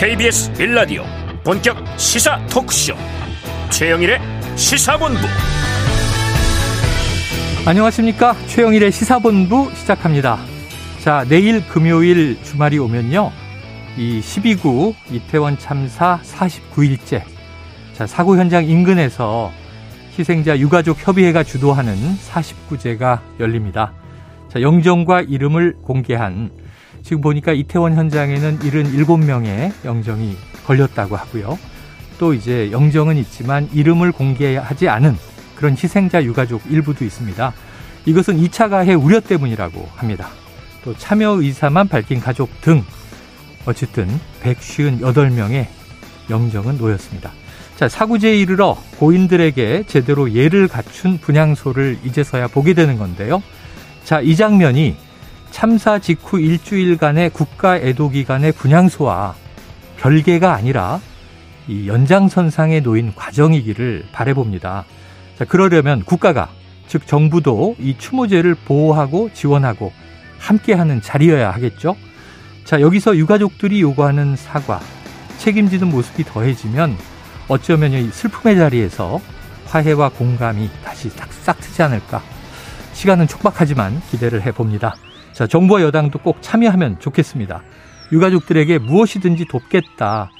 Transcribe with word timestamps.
KBS 0.00 0.52
빌라디오 0.52 1.02
본격 1.42 1.76
시사 1.98 2.38
토크쇼. 2.46 2.94
최영일의 3.70 4.20
시사본부. 4.54 5.18
안녕하십니까? 7.66 8.36
최영일의 8.46 8.92
시사본부 8.92 9.72
시작합니다. 9.74 10.38
자 11.00 11.26
내일 11.28 11.66
금요일 11.66 12.40
주말이 12.44 12.78
오면요. 12.78 13.32
이 13.96 14.20
12구 14.20 14.94
이태원 15.10 15.58
참사 15.58 16.20
49일째 16.22 17.24
자 17.94 18.06
사고 18.06 18.38
현장 18.38 18.66
인근에서 18.66 19.50
희생자 20.16 20.56
유가족 20.60 21.04
협의회가 21.04 21.42
주도하는 21.42 21.96
49제가 22.30 23.18
열립니다. 23.40 23.92
자 24.48 24.62
영정과 24.62 25.22
이름을 25.22 25.78
공개한 25.82 26.50
지금 27.02 27.20
보니까 27.20 27.52
이태원 27.52 27.94
현장에는 27.94 28.58
77명의 28.58 29.72
영정이 29.84 30.36
걸렸다고 30.66 31.16
하고요. 31.16 31.58
또 32.18 32.34
이제 32.34 32.70
영정은 32.72 33.16
있지만 33.18 33.68
이름을 33.72 34.12
공개하지 34.12 34.88
않은 34.88 35.16
그런 35.56 35.72
희생자 35.72 36.22
유가족 36.24 36.62
일부도 36.68 37.04
있습니다. 37.04 37.52
이것은 38.06 38.38
2차 38.38 38.70
가해 38.70 38.94
우려 38.94 39.20
때문이라고 39.20 39.88
합니다. 39.94 40.28
또 40.84 40.96
참여 40.96 41.40
의사만 41.40 41.88
밝힌 41.88 42.20
가족 42.20 42.60
등 42.60 42.84
어쨌든 43.66 44.08
158명의 44.42 45.66
영정은 46.30 46.78
놓였습니다. 46.78 47.32
자, 47.76 47.88
사구제에 47.88 48.36
이르러 48.36 48.76
고인들에게 48.98 49.84
제대로 49.86 50.32
예를 50.32 50.68
갖춘 50.68 51.18
분향소를 51.18 51.98
이제서야 52.04 52.48
보게 52.48 52.74
되는 52.74 52.98
건데요. 52.98 53.42
자, 54.04 54.20
이 54.20 54.34
장면이 54.34 54.96
참사 55.50 55.98
직후 55.98 56.40
일주일간의 56.40 57.30
국가 57.30 57.76
애도 57.76 58.10
기간의 58.10 58.52
분향소와 58.52 59.34
별개가 59.98 60.54
아니라 60.54 61.00
이 61.66 61.88
연장선상에 61.88 62.80
놓인 62.80 63.14
과정이기를 63.14 64.06
바래봅니다. 64.12 64.84
자, 65.38 65.44
그러려면 65.44 66.04
국가가 66.04 66.48
즉 66.86 67.06
정부도 67.06 67.76
이 67.78 67.96
추모제를 67.98 68.54
보호하고 68.54 69.30
지원하고 69.34 69.92
함께하는 70.38 71.02
자리여야 71.02 71.50
하겠죠. 71.50 71.96
자, 72.64 72.80
여기서 72.80 73.16
유가족들이 73.16 73.80
요구하는 73.80 74.36
사과, 74.36 74.80
책임지는 75.38 75.88
모습이 75.88 76.24
더해지면 76.24 76.96
어쩌면 77.48 77.92
이 77.92 78.10
슬픔의 78.10 78.56
자리에서 78.56 79.20
화해와 79.66 80.10
공감이 80.10 80.70
다시 80.84 81.10
싹싹 81.10 81.60
트지 81.60 81.82
않을까. 81.82 82.22
시간은 82.94 83.26
촉박하지만 83.26 84.00
기대를 84.10 84.42
해봅니다. 84.42 84.96
자, 85.38 85.46
정부와 85.46 85.82
여당도 85.82 86.18
꼭 86.18 86.38
참여하면 86.40 86.98
좋겠습니다. 86.98 87.62
유가족들에게 88.10 88.78
무엇이든지 88.78 89.44
돕겠다. 89.44 90.32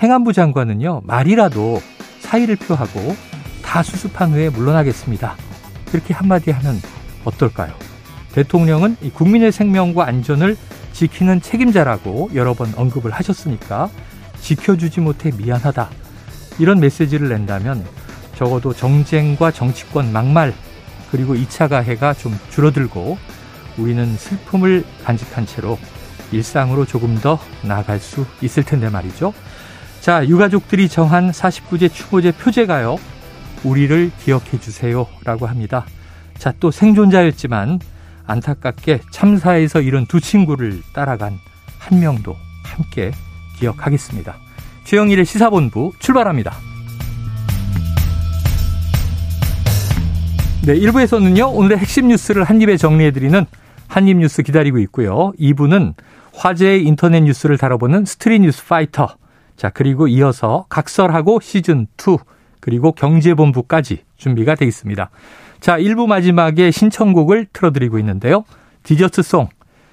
행안부 0.00 0.32
장관은요, 0.32 1.00
말이라도 1.06 1.82
사의를 2.20 2.54
표하고 2.54 3.16
다 3.64 3.82
수습한 3.82 4.30
후에 4.30 4.50
물러나겠습니다. 4.50 5.34
그렇게 5.86 6.14
한마디 6.14 6.52
하면 6.52 6.80
어떨까요? 7.24 7.74
대통령은 8.30 8.94
국민의 9.12 9.50
생명과 9.50 10.06
안전을 10.06 10.56
지키는 10.92 11.40
책임자라고 11.40 12.30
여러 12.34 12.54
번 12.54 12.72
언급을 12.76 13.10
하셨으니까 13.10 13.90
지켜주지 14.38 15.00
못해 15.00 15.32
미안하다. 15.36 15.90
이런 16.60 16.78
메시지를 16.78 17.28
낸다면 17.28 17.84
적어도 18.36 18.72
정쟁과 18.72 19.50
정치권 19.50 20.12
막말 20.12 20.54
그리고 21.10 21.34
2차 21.34 21.68
가해가 21.68 22.14
좀 22.14 22.38
줄어들고 22.50 23.18
우리는 23.76 24.16
슬픔을 24.16 24.84
간직한 25.04 25.46
채로 25.46 25.78
일상으로 26.32 26.84
조금 26.84 27.16
더 27.20 27.38
나아갈 27.62 27.98
수 27.98 28.26
있을 28.42 28.62
텐데 28.62 28.88
말이죠. 28.88 29.32
자, 30.00 30.26
유가족들이 30.26 30.88
정한 30.88 31.30
49제 31.30 31.92
추모제 31.92 32.32
표제가요. 32.32 32.98
우리를 33.62 34.10
기억해 34.22 34.60
주세요. 34.60 35.06
라고 35.24 35.46
합니다. 35.46 35.86
자, 36.38 36.52
또 36.60 36.70
생존자였지만 36.70 37.80
안타깝게 38.26 39.00
참사에서 39.10 39.80
잃은 39.80 40.06
두 40.06 40.20
친구를 40.20 40.82
따라간 40.92 41.38
한 41.78 42.00
명도 42.00 42.36
함께 42.64 43.12
기억하겠습니다. 43.58 44.36
최영일의 44.84 45.24
시사본부 45.24 45.92
출발합니다. 45.98 46.54
네, 50.66 50.74
1부에서는요, 50.74 51.54
오늘의 51.54 51.78
핵심 51.78 52.08
뉴스를 52.08 52.44
한입에 52.44 52.76
정리해드리는 52.76 53.44
한입뉴스 53.94 54.42
기다리고 54.42 54.80
있고요. 54.80 55.32
2부는 55.38 55.94
화제의 56.34 56.82
인터넷 56.84 57.20
뉴스를 57.20 57.56
다뤄보는 57.56 58.04
Street 58.04 58.42
News 58.42 58.66
Fighter. 58.66 59.14
자, 59.56 59.70
그리고 59.70 60.08
이어서 60.08 60.66
각설하고 60.68 61.38
시즌2 61.38 62.18
그리고 62.58 62.90
경제본부까지 62.90 64.02
준비가 64.16 64.56
되어 64.56 64.66
있습니다. 64.66 65.10
자, 65.60 65.78
1부 65.78 66.08
마지막에 66.08 66.72
신청곡을 66.72 67.46
틀어드리고 67.52 68.00
있는데요. 68.00 68.44
디저트송. 68.82 69.48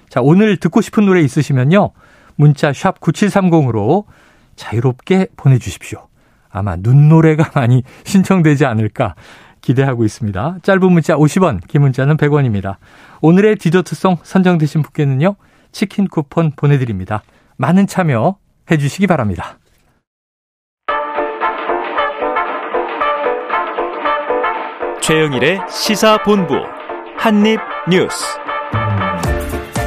자, 0.08 0.20
오늘 0.20 0.56
듣고 0.56 0.80
싶은 0.80 1.06
노래 1.06 1.20
있으시면요. 1.20 1.92
문자 2.34 2.72
샵 2.72 2.98
9730으로 2.98 4.06
자유롭게 4.56 5.28
보내주십시오. 5.36 6.08
아마 6.50 6.74
눈노래가 6.74 7.52
많이 7.54 7.84
신청되지 8.02 8.64
않을까 8.64 9.14
기대하고 9.62 10.04
있습니다. 10.04 10.56
짧은 10.62 10.92
문자 10.92 11.16
50원, 11.16 11.66
긴 11.66 11.80
문자는 11.82 12.18
100원입니다. 12.18 12.76
오늘의 13.22 13.56
디저트송 13.56 14.18
선정되신 14.22 14.82
분께는요. 14.82 15.36
치킨 15.70 16.06
쿠폰 16.08 16.52
보내드립니다. 16.54 17.22
많은 17.56 17.86
참여 17.86 18.36
해주시기 18.70 19.06
바랍니다. 19.06 19.58
최영일의 25.00 25.60
시사본부 25.68 26.54
한입뉴스 27.16 28.24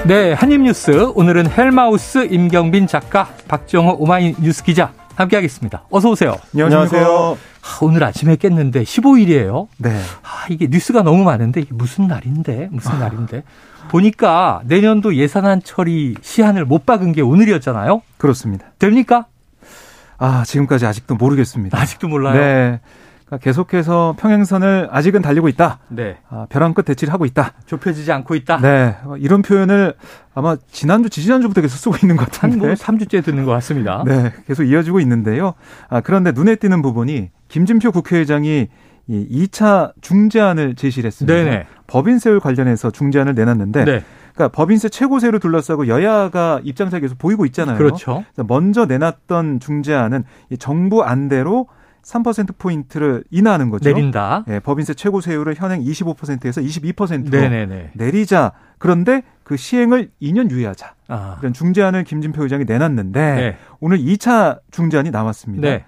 네, 0.06 0.34
한입뉴스 0.34 1.12
오늘은 1.16 1.50
헬마우스 1.50 2.28
임경빈 2.30 2.86
작가 2.86 3.30
박정호 3.48 3.96
오마이뉴스 3.98 4.64
기자 4.64 4.92
함께하겠습니다. 5.16 5.86
어서 5.90 6.10
오세요. 6.10 6.36
안녕하세요. 6.54 7.38
아, 7.66 7.80
오늘 7.82 8.04
아침에 8.04 8.36
깼는데 8.36 8.84
15일이에요. 8.84 9.68
네. 9.80 9.90
아, 10.22 10.46
이게 10.50 10.68
뉴스가 10.70 11.02
너무 11.02 11.24
많은데 11.24 11.62
이게 11.62 11.74
무슨 11.74 12.08
날인데 12.08 12.70
무슨 12.72 12.92
아. 12.94 12.98
날인데 13.00 13.44
보니까 13.90 14.62
내년도 14.66 15.16
예산안 15.16 15.62
처리 15.64 16.16
시한을 16.22 16.66
못 16.66 16.86
박은 16.86 17.12
게 17.12 17.22
오늘이었잖아요. 17.22 18.02
그렇습니다. 18.18 18.68
됩니까? 18.78 19.26
아 20.18 20.44
지금까지 20.46 20.86
아직도 20.86 21.16
모르겠습니다. 21.16 21.78
아직도 21.78 22.08
몰라요. 22.08 22.36
네. 22.36 22.80
그러니까 23.26 23.44
계속해서 23.44 24.16
평행선을 24.20 24.90
아직은 24.92 25.24
달리고 25.24 25.50
있다. 25.50 25.80
네. 25.90 26.18
아, 26.30 26.46
벼랑 26.50 26.76
끝 26.76 26.84
대치를 26.86 27.12
하고 27.12 27.26
있다. 27.26 27.54
좁혀지지 27.66 28.12
않고 28.12 28.36
있다. 28.36 28.58
네. 28.62 28.96
이런 29.18 29.42
표현을 29.42 29.96
아마 30.36 30.56
지난주, 30.72 31.10
지지난주부터 31.10 31.62
계속 31.62 31.78
쓰고 31.78 31.96
있는 32.04 32.18
것 32.18 32.30
같은데. 32.32 32.60
한뭐 32.60 32.76
3주째 32.76 33.26
듣는 33.26 33.46
것 33.46 33.52
같습니다. 33.54 34.04
네. 34.06 34.32
계속 34.48 34.64
이어지고 34.64 35.00
있는데요. 35.00 35.56
아, 35.90 36.02
그런데 36.02 36.32
눈에 36.34 36.56
띄는 36.56 36.84
부분이 36.84 37.32
김진표 37.56 37.94
국회의장이 37.94 38.68
이 39.08 39.48
2차 39.48 39.94
중재안을 40.02 40.76
제시를 40.76 41.08
했습니다. 41.08 41.34
네네. 41.34 41.68
법인세율 41.88 42.42
관련해서 42.42 42.92
중재안을 42.92 43.34
내놨는데 43.34 43.86
네. 43.86 44.04
그러니까 44.34 44.50
법인세 44.50 44.90
최고세로 44.90 45.40
둘러싸고 45.40 45.88
여야가 45.88 46.60
입장차 46.66 47.00
계속 47.00 47.18
보이고 47.18 47.46
있잖아요. 47.46 47.78
그렇죠. 47.78 48.26
먼저 48.46 48.86
내놨던 48.86 49.62
중재안은 49.62 50.26
정부 50.60 51.04
안대로 51.04 51.68
3%포인트를 52.04 53.24
인하하는 53.32 53.70
거죠. 53.70 53.90
내린다. 53.90 54.44
예, 54.50 54.60
법인세 54.60 54.94
최고 54.94 55.22
세율을 55.22 55.56
현행 55.56 55.82
25%에서 55.82 56.60
22%로 56.60 57.30
네네네. 57.30 57.92
내리자. 57.94 58.52
그런데 58.80 59.24
그 59.44 59.56
시행을 59.56 60.10
2년 60.22 60.52
유예하자. 60.52 60.94
아. 61.08 61.38
이런 61.40 61.54
중재안을 61.54 62.04
김진표 62.04 62.44
의장이 62.44 62.66
내놨는데 62.66 63.36
네. 63.36 63.58
오늘 63.80 64.00
2차 64.00 64.60
중재안이 64.72 65.12
나왔습니다. 65.12 65.70
네. 65.70 65.86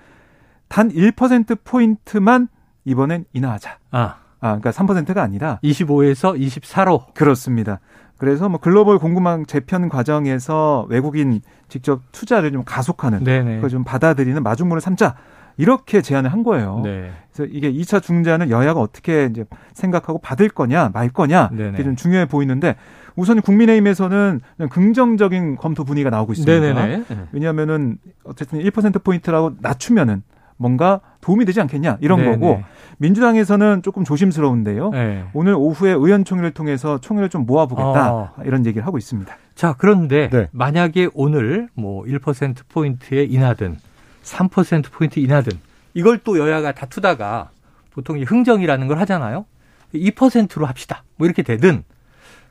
단 0.67 0.89
1%포인트만 0.89 2.47
이번엔 2.85 3.25
인하하자. 3.33 3.77
아. 3.91 4.15
아, 4.39 4.59
그러니까 4.59 4.71
3%가 4.71 5.21
아니라 5.21 5.59
25에서 5.63 6.39
24로. 6.39 7.13
그렇습니다. 7.13 7.79
그래서 8.17 8.49
뭐 8.49 8.59
글로벌 8.59 8.99
공급망 8.99 9.45
재편 9.45 9.89
과정에서 9.89 10.85
외국인 10.89 11.41
직접 11.69 12.01
투자를 12.11 12.51
좀 12.51 12.63
가속하는 12.63 13.23
네네. 13.23 13.55
그걸 13.55 13.69
좀 13.69 13.83
받아들이는 13.83 14.43
마중물을 14.43 14.81
삼자. 14.81 15.15
이렇게 15.59 16.03
제안을 16.03 16.31
한 16.31 16.43
거예요. 16.43 16.81
네. 16.83 17.11
그래서 17.33 17.51
이게 17.51 17.71
2차 17.73 18.01
중재안을 18.01 18.51
여야가 18.51 18.79
어떻게 18.79 19.25
이제 19.25 19.43
생각하고 19.73 20.19
받을 20.19 20.49
거냐 20.49 20.91
말 20.93 21.09
거냐 21.09 21.49
이게 21.51 21.83
좀 21.83 21.95
중요해 21.95 22.27
보이는데 22.27 22.75
우선 23.15 23.41
국민의힘에서는 23.41 24.41
긍정적인 24.69 25.55
검토 25.55 25.83
분위기가 25.83 26.11
나오고 26.11 26.33
있습니다. 26.33 26.59
네네네. 26.59 27.05
왜냐하면은 27.31 27.97
어쨌든 28.23 28.59
1% 28.59 29.03
포인트라고 29.03 29.53
낮추면은 29.59 30.21
뭔가 30.57 31.01
도움이 31.21 31.45
되지 31.45 31.61
않겠냐 31.61 31.97
이런 32.01 32.19
네네. 32.19 32.31
거고 32.31 32.63
민주당에서는 32.97 33.83
조금 33.83 34.03
조심스러운데요. 34.03 34.89
네. 34.89 35.25
오늘 35.33 35.53
오후에 35.55 35.91
의원총회를 35.91 36.51
통해서 36.51 36.97
총회를 36.99 37.29
좀 37.29 37.45
모아보겠다 37.45 38.13
어. 38.13 38.33
이런 38.43 38.65
얘기를 38.65 38.85
하고 38.85 38.97
있습니다. 38.97 39.35
자, 39.55 39.75
그런데 39.77 40.29
네. 40.29 40.47
만약에 40.51 41.09
오늘 41.13 41.69
뭐 41.73 42.03
1% 42.05 42.55
포인트에 42.69 43.23
인하든 43.23 43.77
3% 44.23 44.91
포인트 44.91 45.19
인하든 45.19 45.53
이걸 45.93 46.19
또 46.19 46.37
여야가 46.37 46.73
다투다가 46.73 47.51
보통 47.91 48.19
흥정이라는 48.21 48.87
걸 48.87 48.99
하잖아요. 48.99 49.45
2%로 49.93 50.65
합시다. 50.65 51.03
뭐 51.15 51.25
이렇게 51.25 51.43
되든 51.43 51.83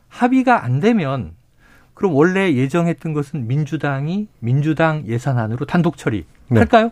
합의가 0.08 0.64
안 0.64 0.80
되면 0.80 1.32
그럼 1.94 2.14
원래 2.14 2.52
예정했던 2.52 3.12
것은 3.14 3.46
민주당이 3.46 4.28
민주당 4.38 5.06
예산안으로 5.06 5.66
단독 5.66 5.96
처리할까요? 5.96 6.84
네. 6.84 6.90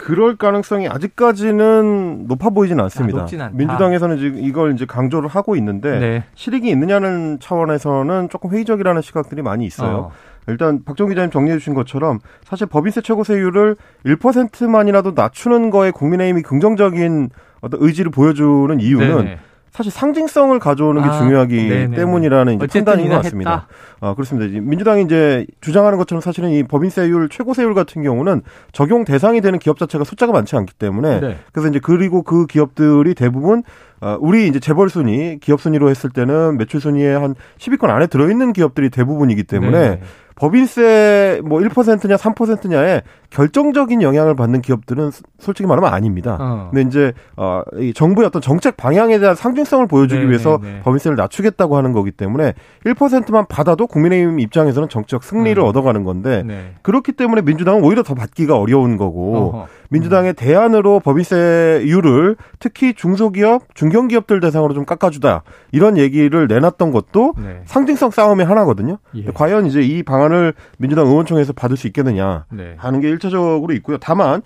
그럴 0.00 0.36
가능성이 0.36 0.88
아직까지는 0.88 2.26
높아 2.26 2.50
보이진 2.50 2.80
않습니다. 2.80 3.26
아, 3.38 3.50
민주당에서는 3.52 4.16
지금 4.18 4.38
이걸 4.38 4.72
이제 4.72 4.86
강조를 4.86 5.28
하고 5.28 5.56
있는데 5.56 5.98
네. 5.98 6.24
실익이 6.34 6.70
있느냐는 6.70 7.38
차원에서는 7.38 8.30
조금 8.30 8.50
회의적이라는 8.50 9.02
시각들이 9.02 9.42
많이 9.42 9.66
있어요. 9.66 9.96
어. 9.96 10.10
일단 10.46 10.84
박정 10.84 11.10
기자님 11.10 11.30
정리해 11.30 11.58
주신 11.58 11.74
것처럼 11.74 12.18
사실 12.44 12.66
법인세 12.66 13.02
최고세율을 13.02 13.76
1%만이라도 14.06 15.12
낮추는 15.14 15.68
거에 15.68 15.90
국민의힘이 15.90 16.42
긍정적인 16.42 17.28
어떤 17.60 17.82
의지를 17.82 18.10
보여주는 18.10 18.80
이유는 18.80 19.16
네네. 19.18 19.38
사실 19.72 19.92
상징성을 19.92 20.58
가져오는 20.58 21.00
게 21.02 21.08
아, 21.08 21.18
중요하기 21.18 21.56
네네네. 21.56 21.96
때문이라는 21.96 22.54
이제 22.54 22.66
판단인 22.66 23.08
것 23.08 23.22
같습니다. 23.22 23.68
아, 24.00 24.14
그렇습니다. 24.14 24.60
민주당이 24.60 25.02
이제 25.02 25.46
주장하는 25.60 25.96
것처럼 25.98 26.20
사실은 26.20 26.50
이 26.50 26.62
법인세율 26.64 27.28
최고세율 27.28 27.74
같은 27.74 28.02
경우는 28.02 28.42
적용 28.72 29.04
대상이 29.04 29.40
되는 29.40 29.58
기업 29.58 29.78
자체가 29.78 30.04
숫자가 30.04 30.32
많지 30.32 30.56
않기 30.56 30.74
때문에 30.74 31.20
네. 31.20 31.36
그래서 31.52 31.68
이제 31.68 31.78
그리고 31.80 32.22
그 32.22 32.46
기업들이 32.46 33.14
대부분 33.14 33.62
어, 34.00 34.16
우리 34.18 34.48
이제 34.48 34.58
재벌 34.58 34.88
순위, 34.88 35.38
기업 35.40 35.60
순위로 35.60 35.90
했을 35.90 36.10
때는 36.10 36.56
매출 36.56 36.80
순위에 36.80 37.14
한 37.14 37.34
10위권 37.58 37.90
안에 37.90 38.06
들어 38.06 38.30
있는 38.30 38.52
기업들이 38.52 38.88
대부분이기 38.88 39.44
때문에 39.44 39.90
네. 39.90 40.00
법인세 40.40 41.42
뭐 41.44 41.60
1%냐 41.60 42.16
3%냐에 42.16 43.02
결정적인 43.28 44.00
영향을 44.00 44.34
받는 44.34 44.62
기업들은 44.62 45.10
솔직히 45.38 45.66
말하면 45.66 45.92
아닙니다. 45.92 46.38
어. 46.40 46.70
근데 46.72 46.88
이제 46.88 47.12
어, 47.36 47.60
이 47.78 47.92
정부의 47.92 48.26
어떤 48.26 48.40
정책 48.40 48.78
방향에 48.78 49.18
대한 49.18 49.34
상징성을 49.34 49.86
보여주기 49.86 50.20
네네네. 50.20 50.30
위해서 50.30 50.58
네, 50.62 50.72
네. 50.72 50.80
법인세를 50.80 51.16
낮추겠다고 51.16 51.76
하는 51.76 51.92
거기 51.92 52.10
때문에 52.10 52.54
1%만 52.86 53.46
받아도 53.48 53.86
국민의힘 53.86 54.40
입장에서는 54.40 54.88
정책 54.88 55.22
승리를 55.22 55.62
음. 55.62 55.68
얻어가는 55.68 56.04
건데 56.04 56.42
네. 56.42 56.72
그렇기 56.80 57.12
때문에 57.12 57.42
민주당은 57.42 57.84
오히려 57.84 58.02
더 58.02 58.14
받기가 58.14 58.56
어려운 58.56 58.96
거고 58.96 59.52
어허. 59.52 59.66
민주당의 59.90 60.34
대안으로 60.34 61.00
법인세율을 61.00 62.36
특히 62.58 62.94
중소기업, 62.94 63.74
중견기업들 63.74 64.40
대상으로 64.40 64.72
좀 64.72 64.84
깎아주다 64.84 65.42
이런 65.72 65.98
얘기를 65.98 66.46
내놨던 66.46 66.92
것도 66.92 67.34
네. 67.36 67.62
상징성 67.66 68.10
싸움의 68.10 68.46
하나거든요. 68.46 68.98
예. 69.16 69.24
과연 69.34 69.66
이제 69.66 69.82
이 69.82 70.02
방안을 70.02 70.54
민주당 70.78 71.06
의원총회에서 71.08 71.52
받을 71.52 71.76
수 71.76 71.86
있겠느냐 71.88 72.46
네. 72.50 72.74
하는 72.78 73.00
게 73.00 73.14
1차적으로 73.14 73.74
있고요. 73.76 73.98
다만 73.98 74.42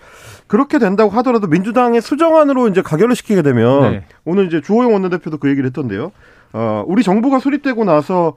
그렇게 0.46 0.78
된다고 0.78 1.10
하더라도 1.10 1.46
민주당의 1.46 2.00
수정안으로 2.00 2.68
이제 2.68 2.80
가결을 2.82 3.14
시키게 3.14 3.42
되면 3.42 3.92
네. 3.92 4.04
오늘 4.24 4.46
이제 4.46 4.60
주호영 4.62 4.92
원내대표도 4.94 5.38
그 5.38 5.48
얘기를 5.50 5.66
했던데요. 5.66 6.10
어, 6.54 6.84
우리 6.86 7.02
정부가 7.02 7.38
수립되고 7.38 7.84
나서 7.84 8.34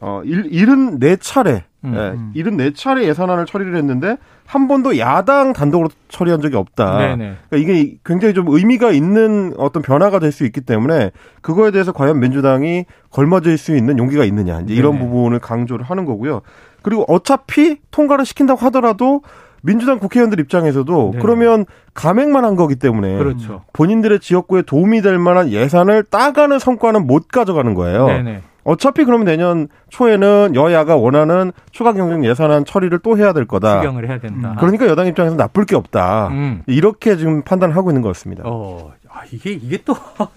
어, 0.00 0.22
74차례, 0.24 1.64
음, 1.84 1.94
예, 1.94 1.98
음. 2.10 2.32
74차례 2.34 3.04
예산안을 3.04 3.46
처리를 3.46 3.76
했는데 3.76 4.16
한 4.46 4.66
번도 4.66 4.98
야당 4.98 5.52
단독으로 5.52 5.90
처리한 6.08 6.40
적이 6.40 6.56
없다. 6.56 6.96
그러니까 7.16 7.56
이게 7.56 7.96
굉장히 8.04 8.34
좀 8.34 8.46
의미가 8.48 8.90
있는 8.90 9.52
어떤 9.58 9.82
변화가 9.82 10.18
될 10.18 10.32
수 10.32 10.44
있기 10.44 10.60
때문에 10.62 11.10
그거에 11.40 11.70
대해서 11.70 11.92
과연 11.92 12.18
민주당이 12.20 12.84
걸맞을 13.10 13.56
수 13.58 13.76
있는 13.76 13.98
용기가 13.98 14.24
있느냐 14.24 14.60
이제 14.60 14.74
이런 14.74 14.92
네네. 14.92 15.04
부분을 15.04 15.38
강조를 15.38 15.84
하는 15.84 16.04
거고요. 16.04 16.42
그리고 16.82 17.04
어차피 17.08 17.78
통과를 17.90 18.24
시킨다고 18.24 18.60
하더라도 18.66 19.22
민주당 19.62 19.98
국회의원들 19.98 20.38
입장에서도 20.40 21.10
네. 21.14 21.18
그러면 21.20 21.64
감액만 21.94 22.44
한 22.44 22.56
거기 22.56 22.76
때문에 22.76 23.16
그렇죠. 23.18 23.62
본인들의 23.72 24.20
지역구에 24.20 24.62
도움이 24.62 25.02
될 25.02 25.18
만한 25.18 25.50
예산을 25.50 26.04
따가는 26.04 26.58
성과는 26.58 27.06
못 27.06 27.28
가져가는 27.28 27.74
거예요. 27.74 28.06
네네. 28.06 28.42
어차피 28.68 29.04
그러면 29.04 29.24
내년 29.24 29.68
초에는 29.88 30.54
여야가 30.54 30.94
원하는 30.96 31.52
추가 31.72 31.94
경정 31.94 32.26
예산안 32.26 32.66
처리를 32.66 32.98
또 32.98 33.16
해야 33.16 33.32
될 33.32 33.46
거다. 33.46 33.80
추경을 33.80 34.06
해야 34.06 34.20
된다. 34.20 34.56
그러니까 34.60 34.86
여당 34.86 35.06
입장에서 35.06 35.36
나쁠 35.36 35.64
게 35.64 35.74
없다. 35.74 36.28
음. 36.28 36.62
이렇게 36.66 37.16
지금 37.16 37.42
판단을 37.42 37.74
하고 37.74 37.90
있는 37.90 38.02
것 38.02 38.08
같습니다. 38.08 38.42
어, 38.44 38.92
아, 39.08 39.22
이게 39.32 39.52
이게 39.52 39.78
또 39.86 39.96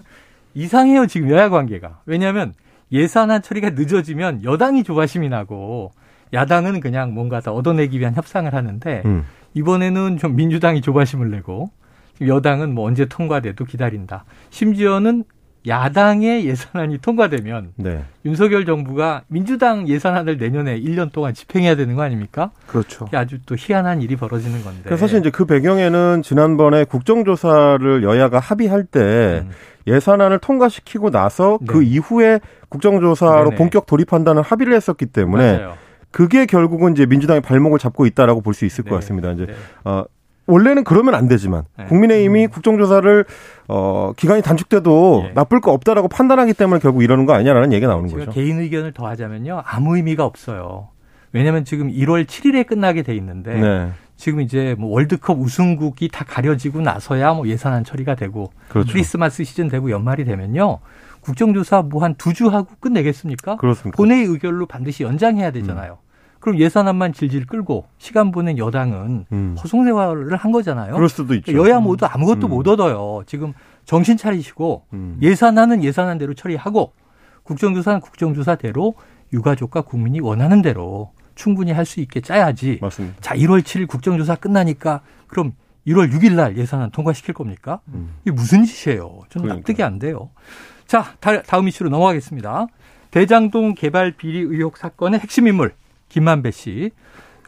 이상해요 0.54 1.06
지금 1.08 1.28
여야 1.28 1.50
관계가. 1.50 2.00
왜냐하면 2.06 2.54
예산안 2.90 3.42
처리가 3.42 3.70
늦어지면 3.70 4.44
여당이 4.44 4.82
조바심이 4.82 5.28
나고 5.28 5.92
야당은 6.32 6.80
그냥 6.80 7.12
뭔가 7.12 7.40
더 7.40 7.52
얻어내기 7.52 8.00
위한 8.00 8.14
협상을 8.14 8.50
하는데 8.50 9.02
음. 9.04 9.26
이번에는 9.52 10.16
좀 10.16 10.36
민주당이 10.36 10.80
조바심을 10.80 11.30
내고 11.30 11.70
여당은 12.22 12.74
뭐 12.74 12.86
언제 12.86 13.04
통과돼도 13.04 13.66
기다린다. 13.66 14.24
심지어는 14.48 15.24
야당의 15.66 16.44
예산안이 16.46 16.98
통과되면 16.98 17.72
네. 17.76 18.02
윤석열 18.24 18.64
정부가 18.66 19.22
민주당 19.28 19.86
예산안을 19.88 20.36
내년에 20.38 20.80
1년 20.80 21.12
동안 21.12 21.34
집행해야 21.34 21.76
되는 21.76 21.94
거 21.94 22.02
아닙니까? 22.02 22.50
그렇죠. 22.66 23.06
아주 23.12 23.38
또 23.46 23.54
희한한 23.56 24.02
일이 24.02 24.16
벌어지는 24.16 24.62
건데. 24.64 24.96
사실 24.96 25.20
이제 25.20 25.30
그 25.30 25.44
배경에는 25.44 26.22
지난번에 26.22 26.84
국정조사를 26.84 28.02
여야가 28.02 28.40
합의할 28.40 28.84
때 28.84 29.44
음. 29.46 29.50
예산안을 29.86 30.38
통과시키고 30.38 31.10
나서 31.10 31.58
그 31.58 31.64
네. 31.64 31.72
그 31.72 31.82
이후에 31.82 32.40
국정조사로 32.68 33.44
네네. 33.50 33.56
본격 33.56 33.86
돌입한다는 33.86 34.42
합의를 34.42 34.74
했었기 34.74 35.06
때문에 35.06 35.58
맞아요. 35.58 35.74
그게 36.10 36.44
결국은 36.46 36.92
이제 36.92 37.06
민주당의 37.06 37.40
발목을 37.40 37.78
잡고 37.78 38.06
있다라고 38.06 38.40
볼 38.42 38.54
수 38.54 38.64
있을 38.64 38.84
네. 38.84 38.90
것 38.90 38.96
같습니다. 38.96 39.30
이제 39.32 39.46
네. 39.46 39.54
어, 39.84 40.04
원래는 40.46 40.84
그러면 40.84 41.14
안 41.14 41.28
되지만 41.28 41.64
네. 41.78 41.84
국민의힘이 41.86 42.44
음. 42.46 42.50
국정조사를 42.50 43.24
어 43.68 44.12
기간이 44.16 44.42
단축돼도 44.42 45.26
예. 45.28 45.32
나쁠 45.34 45.60
거 45.60 45.72
없다라고 45.72 46.08
판단하기 46.08 46.54
때문에 46.54 46.80
결국 46.80 47.02
이러는 47.02 47.26
거 47.26 47.32
아니냐라는 47.34 47.72
얘기가 47.72 47.92
나오는 47.92 48.10
거죠. 48.10 48.30
개인 48.32 48.58
의견을 48.58 48.92
더하자면요 48.92 49.62
아무 49.64 49.96
의미가 49.96 50.24
없어요. 50.24 50.88
왜냐하면 51.32 51.64
지금 51.64 51.88
1월 51.90 52.26
7일에 52.26 52.66
끝나게 52.66 53.02
돼 53.02 53.14
있는데 53.16 53.54
네. 53.58 53.90
지금 54.16 54.40
이제 54.40 54.76
뭐 54.78 54.90
월드컵 54.90 55.38
우승국이 55.38 56.08
다 56.08 56.24
가려지고 56.28 56.80
나서야 56.82 57.32
뭐 57.32 57.48
예산안 57.48 57.84
처리가 57.84 58.14
되고 58.16 58.50
그렇죠. 58.68 58.92
크리스마스 58.92 59.42
시즌 59.44 59.68
되고 59.68 59.90
연말이 59.90 60.24
되면요 60.24 60.78
국정조사 61.22 61.82
뭐 61.82 62.02
한 62.02 62.14
두 62.18 62.32
주 62.34 62.48
하고 62.48 62.68
끝내겠습니까? 62.80 63.56
그렇습니다. 63.56 63.96
본회의 63.96 64.24
의결로 64.24 64.66
반드시 64.66 65.04
연장해야 65.04 65.52
되잖아요. 65.52 65.92
음. 65.92 66.01
그럼 66.42 66.58
예산안만 66.58 67.12
질질 67.12 67.46
끌고 67.46 67.86
시간 67.98 68.32
보낸 68.32 68.58
여당은 68.58 69.26
음. 69.30 69.56
허송세월을 69.62 70.34
한 70.36 70.50
거잖아요. 70.50 70.92
그럴 70.92 71.08
수도 71.08 71.34
있죠. 71.36 71.52
여야 71.54 71.78
모두 71.78 72.04
아무것도 72.04 72.48
음. 72.48 72.50
못 72.50 72.66
얻어요. 72.66 73.22
지금 73.26 73.52
정신 73.84 74.16
차리시고 74.16 74.82
음. 74.92 75.18
예산안은 75.22 75.84
예산안대로 75.84 76.34
처리하고 76.34 76.92
국정조사는 77.44 78.00
국정조사대로 78.00 78.94
유가족과 79.32 79.82
국민이 79.82 80.18
원하는 80.18 80.62
대로 80.62 81.12
충분히 81.36 81.70
할 81.70 81.86
수 81.86 82.00
있게 82.00 82.20
짜야지. 82.20 82.80
맞습니다. 82.82 83.16
자, 83.20 83.36
1월 83.36 83.62
7일 83.62 83.86
국정조사 83.86 84.34
끝나니까 84.34 85.00
그럼 85.28 85.52
1월 85.86 86.12
6일 86.12 86.34
날 86.34 86.56
예산안 86.58 86.90
통과시킬 86.90 87.34
겁니까? 87.34 87.78
음. 87.94 88.16
이게 88.22 88.32
무슨 88.32 88.64
짓이에요? 88.64 89.20
좀 89.28 89.42
그러니까. 89.42 89.54
납득이 89.54 89.82
안 89.84 90.00
돼요. 90.00 90.30
자, 90.88 91.14
다음 91.20 91.68
이슈로 91.68 91.88
넘어가겠습니다. 91.88 92.66
대장동 93.12 93.74
개발 93.76 94.10
비리 94.16 94.40
의혹 94.40 94.76
사건의 94.76 95.20
핵심 95.20 95.46
인물 95.46 95.74
김만배 96.12 96.50
씨. 96.50 96.90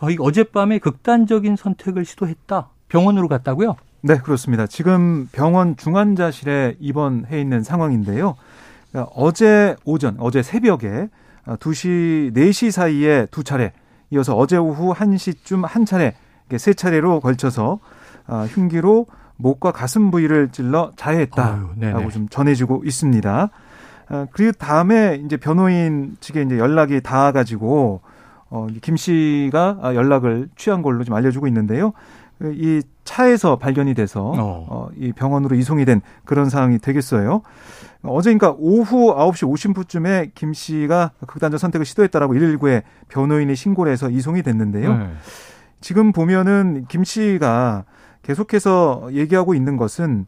어, 0.00 0.08
어젯밤에 0.18 0.78
극단적인 0.78 1.56
선택을 1.56 2.04
시도했다. 2.04 2.68
병원으로 2.88 3.28
갔다고요? 3.28 3.76
네, 4.02 4.18
그렇습니다. 4.18 4.66
지금 4.66 5.28
병원 5.32 5.76
중환자실에 5.76 6.76
입원해 6.80 7.40
있는 7.40 7.62
상황인데요. 7.62 8.36
그러니까 8.90 9.12
어제 9.14 9.76
오전, 9.84 10.16
어제 10.18 10.42
새벽에 10.42 11.08
2시, 11.46 12.30
어, 12.30 12.32
4시 12.34 12.70
사이에 12.70 13.26
두 13.30 13.44
차례, 13.44 13.72
이어서 14.10 14.36
어제 14.36 14.56
오후 14.56 14.92
1시쯤 14.94 15.62
한 15.66 15.84
차례, 15.84 16.14
세 16.56 16.74
차례로 16.74 17.20
걸쳐서 17.20 17.80
어, 18.26 18.46
흉기로 18.48 19.06
목과 19.36 19.72
가슴 19.72 20.10
부위를 20.10 20.50
찔러 20.50 20.92
자해했다라고 20.96 22.10
좀 22.10 22.28
전해지고 22.28 22.82
있습니다. 22.84 23.50
어, 24.10 24.26
그리고 24.32 24.52
다음에 24.52 25.20
이제 25.24 25.36
변호인 25.36 26.16
측에 26.20 26.42
이제 26.42 26.58
연락이 26.58 27.00
닿아가지고 27.00 28.00
어, 28.50 28.66
김 28.82 28.96
씨가 28.96 29.78
연락을 29.94 30.48
취한 30.56 30.82
걸로 30.82 31.04
좀 31.04 31.14
알려주고 31.14 31.46
있는데요. 31.48 31.92
이 32.42 32.82
차에서 33.04 33.56
발견이 33.56 33.94
돼서 33.94 34.22
어. 34.24 34.66
어, 34.68 34.88
이 34.96 35.12
병원으로 35.12 35.56
이송이 35.56 35.84
된 35.84 36.00
그런 36.24 36.48
상황이 36.48 36.78
되겠어요. 36.78 37.42
어제 38.02 38.34
그러니까 38.34 38.54
오후 38.58 39.14
9시 39.14 39.74
50분쯤에 39.74 40.30
김 40.34 40.52
씨가 40.52 41.12
극단적 41.26 41.58
선택을 41.58 41.86
시도했다라고 41.86 42.34
119에 42.34 42.82
변호인이 43.08 43.54
신고를 43.54 43.92
해서 43.92 44.10
이송이 44.10 44.42
됐는데요. 44.42 44.96
네. 44.96 45.10
지금 45.80 46.12
보면은 46.12 46.86
김 46.88 47.04
씨가 47.04 47.84
계속해서 48.22 49.10
얘기하고 49.12 49.54
있는 49.54 49.76
것은 49.76 50.26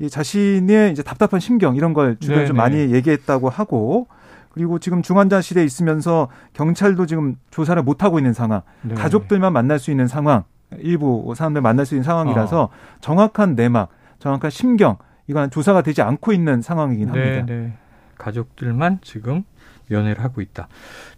이 0.00 0.10
자신의 0.10 0.92
이제 0.92 1.02
답답한 1.02 1.40
심경 1.40 1.76
이런 1.76 1.92
걸 1.92 2.16
주변에 2.18 2.42
네, 2.42 2.46
좀 2.46 2.56
많이 2.56 2.86
네. 2.86 2.90
얘기했다고 2.90 3.48
하고 3.48 4.08
그리고 4.54 4.78
지금 4.78 5.02
중환자실에 5.02 5.64
있으면서 5.64 6.28
경찰도 6.52 7.06
지금 7.06 7.34
조사를 7.50 7.82
못 7.82 8.04
하고 8.04 8.20
있는 8.20 8.32
상황, 8.32 8.62
네. 8.82 8.94
가족들만 8.94 9.52
만날 9.52 9.80
수 9.80 9.90
있는 9.90 10.06
상황, 10.06 10.44
일부 10.78 11.34
사람들 11.36 11.60
만날 11.60 11.84
수 11.84 11.96
있는 11.96 12.04
상황이라서 12.04 12.62
어. 12.62 12.68
정확한 13.00 13.56
내막, 13.56 13.88
정확한 14.20 14.52
심경 14.52 14.96
이건 15.26 15.50
조사가 15.50 15.82
되지 15.82 16.02
않고 16.02 16.32
있는 16.32 16.62
상황이긴 16.62 17.10
네, 17.10 17.38
합니다. 17.38 17.52
네. 17.52 17.72
가족들만 18.16 19.00
지금 19.02 19.42
연애를 19.90 20.22
하고 20.22 20.40
있다. 20.40 20.68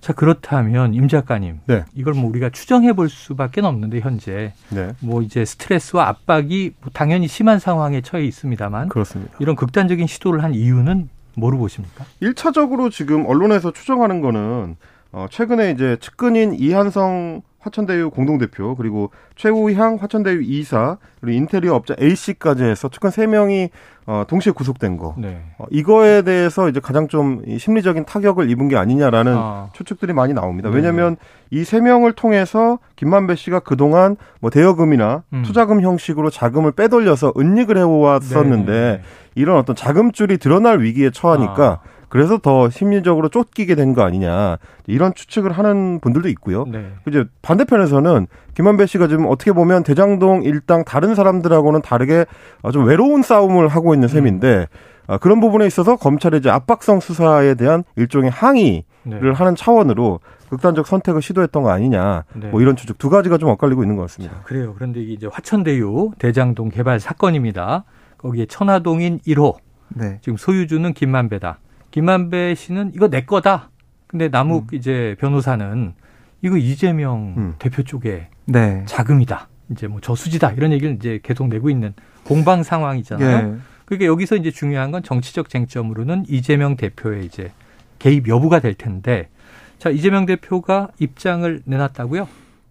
자 0.01 0.15
그렇다면 0.15 0.95
임 0.95 1.07
작가님, 1.07 1.61
네. 1.67 1.85
이걸 1.93 2.15
뭐 2.15 2.31
우리가 2.31 2.49
추정해 2.49 2.95
볼 2.95 3.11
수밖에 3.11 3.61
없는데 3.61 4.01
현재 4.01 4.55
네. 4.71 4.93
뭐 5.01 5.21
이제 5.21 5.45
스트레스와 5.45 6.09
압박이 6.09 6.73
뭐 6.81 6.91
당연히 6.95 7.29
심한 7.29 7.59
상황에 7.59 8.01
처해 8.01 8.25
있습니다만 8.25 8.89
그렇습니다. 8.89 9.37
이런 9.41 9.57
극단적인 9.57 10.07
시도를 10.07 10.43
한 10.43 10.55
이유는 10.55 11.11
뭐로 11.37 11.59
보십니까? 11.59 12.05
1차적으로 12.23 12.91
지금 12.91 13.27
언론에서 13.27 13.73
추정하는 13.73 14.21
거는 14.21 14.77
어 15.13 15.27
최근에 15.31 15.71
이제 15.71 15.97
측근인 16.01 16.55
이한성 16.55 17.43
화천대유 17.67 18.11
공동대표 18.11 18.77
그리고 18.77 19.11
최우향 19.35 19.97
화천대유 20.01 20.43
이사 20.43 20.97
그리고 21.21 21.37
인테리어 21.37 21.75
업자 21.75 21.95
A 22.01 22.15
씨까지 22.15 22.63
해서 22.65 22.89
최근 22.89 23.11
세 23.11 23.27
명이 23.27 23.71
어, 24.07 24.23
동시에 24.29 24.53
구속된 24.53 24.99
거. 24.99 25.15
네. 25.19 25.43
어, 25.59 25.65
이거에 25.71 26.23
대해서 26.23 26.69
이제 26.69 26.79
가장 26.79 27.09
좀 27.09 27.43
심리적인 27.59 28.05
타격을 28.05 28.49
입은 28.51 28.69
게 28.69 28.77
아니냐라는 28.77 29.35
아. 29.37 29.71
추측들이 29.73 30.13
많이 30.13 30.33
나옵니다. 30.33 30.71
네. 30.71 30.77
왜냐하면 30.77 31.17
이세 31.51 31.81
명을 31.81 32.13
통해서 32.13 32.79
김만배 32.95 33.35
씨가 33.35 33.61
그동안 33.61 34.17
뭐 34.41 34.51
대여금이나 34.51 35.25
음. 35.33 35.43
투자금 35.43 35.83
형식으로 35.83 36.31
자금을 36.31 36.73
빼돌려서 36.73 37.33
은닉을 37.37 37.77
해왔었는데 37.77 38.73
네. 38.73 39.03
이런 39.35 39.59
어떤 39.59 39.75
자금줄이 39.75 40.39
드러날 40.39 40.81
위기에 40.81 41.11
처하니까 41.11 41.81
아. 41.83 41.96
그래서 42.09 42.39
더 42.39 42.71
심리적으로 42.71 43.29
쫓기게 43.29 43.75
된 43.75 43.95
거 43.95 44.03
아니냐 44.03 44.59
이런 44.87 45.15
추측을 45.15 45.53
하는 45.53 46.01
분들도 46.01 46.29
있고요. 46.31 46.65
네. 46.67 46.93
이제 47.09 47.25
반대편에서는 47.43 48.27
김한배 48.55 48.87
씨가 48.87 49.09
지금 49.09 49.27
어떻게 49.27 49.53
보면 49.53 49.83
대장동 49.83 50.43
일당 50.45 50.85
다른 50.85 51.15
사람들하고는 51.15 51.83
다르게 51.83 52.27
좀 52.73 52.85
외로운 52.87 53.23
싸움을 53.23 53.69
하고 53.69 53.95
있는 53.95 54.09
셈인데 54.09 54.67
음. 55.09 55.19
그런 55.21 55.41
부분에 55.41 55.67
있어서 55.67 55.97
검찰의 55.97 56.41
이제 56.41 56.51
압박성 56.51 57.01
수사에 57.01 57.55
대한 57.55 57.85
일종의 57.95 58.31
항의를 58.31 58.83
네. 59.05 59.31
하는 59.33 59.55
차원으로 59.55 60.21
극단적 60.51 60.87
선택을 60.87 61.23
시도했던 61.23 61.63
거 61.63 61.71
아니냐. 61.71 62.25
네. 62.35 62.49
뭐 62.49 62.61
이런 62.61 62.77
추측 62.77 62.99
두 62.99 63.09
가지가 63.09 63.39
좀 63.39 63.49
엇갈리고 63.51 63.83
있는 63.83 63.97
것 63.97 64.03
같습니다. 64.03 64.35
자, 64.37 64.43
그래요. 64.43 64.75
그런데 64.75 65.01
이게 65.01 65.13
이제 65.13 65.27
화천대유 65.27 66.13
대장동 66.19 66.69
개발 66.71 67.01
사건입니다. 67.01 67.85
거기에 68.19 68.47
천화동인 68.47 69.21
1호. 69.27 69.57
네. 69.91 70.19
지금 70.23 70.37
소유주는 70.37 70.93
김만배다. 70.93 71.59
김만배 71.97 72.55
씨는 72.57 72.93
이거 72.95 73.09
내 73.09 73.23
거다. 73.23 73.71
근데 74.07 74.29
남욱 74.29 74.67
음. 74.71 74.77
이제 74.77 75.17
변호사는 75.19 75.95
이거 76.43 76.59
이재명 76.59 77.35
음. 77.39 77.55
대표 77.59 77.83
쪽에 77.85 78.29
네. 78.45 78.83
자금이다. 78.85 79.49
이제 79.71 79.87
뭐 79.87 80.03
저수지다 80.03 80.53
이런 80.53 80.73
얘기를 80.73 80.95
이제 80.95 81.21
계속 81.23 81.49
내고 81.49 81.71
있는 81.71 81.95
공방 82.23 82.63
상황이잖아요. 82.63 83.51
네. 83.51 83.59
그러니까 83.87 84.07
여기서 84.09 84.37
이제 84.37 84.51
중요한 84.51 84.91
건 84.91 85.03
정치적 85.03 85.49
쟁점으로는 85.49 86.27
이재명 86.29 86.77
대표의 86.77 87.25
이제 87.25 87.51
개입 87.99 88.29
여부가 88.29 88.61
될 88.61 88.75
텐데 88.75 89.31
자 89.79 89.89
이재명 89.89 90.27
대표가 90.27 90.89
입장을 90.99 91.63
내놨다고요? 91.65 92.25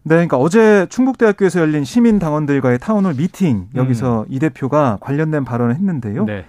네, 0.03 0.09
그러니까 0.09 0.37
어제 0.37 0.85
충북대학교에서 0.85 1.61
열린 1.61 1.83
시민 1.83 2.19
당원들과의 2.19 2.77
town 2.77 2.96
hall 2.96 3.15
meeting 3.15 3.69
여기서 3.73 4.21
음. 4.21 4.25
이 4.29 4.37
대표가 4.37 4.99
관련된 5.01 5.45
발언을 5.45 5.73
했는데요. 5.73 6.25
네. 6.25 6.45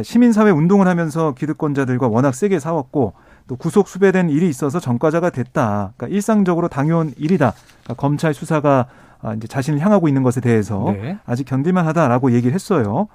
그러니까 0.00 0.02
시민사회 0.02 0.50
운동을 0.50 0.88
하면서 0.88 1.32
기득권자들과 1.34 2.08
워낙 2.08 2.34
세게 2.34 2.58
싸웠고 2.58 3.12
또 3.46 3.56
구속 3.56 3.88
수배된 3.88 4.30
일이 4.30 4.48
있어서 4.48 4.80
전과자가 4.80 5.30
됐다. 5.30 5.92
그러니까 5.96 6.14
일상적으로 6.14 6.68
당해온 6.68 7.12
일이다. 7.16 7.52
그러니까 7.84 7.94
검찰 7.94 8.34
수사가 8.34 8.86
아, 9.22 9.34
이제 9.34 9.46
자신을 9.46 9.80
향하고 9.80 10.08
있는 10.08 10.22
것에 10.22 10.40
대해서 10.40 10.92
네. 10.92 11.18
아직 11.26 11.44
견딜만 11.44 11.86
하다라고 11.86 12.32
얘기를 12.32 12.54
했어요. 12.54 13.08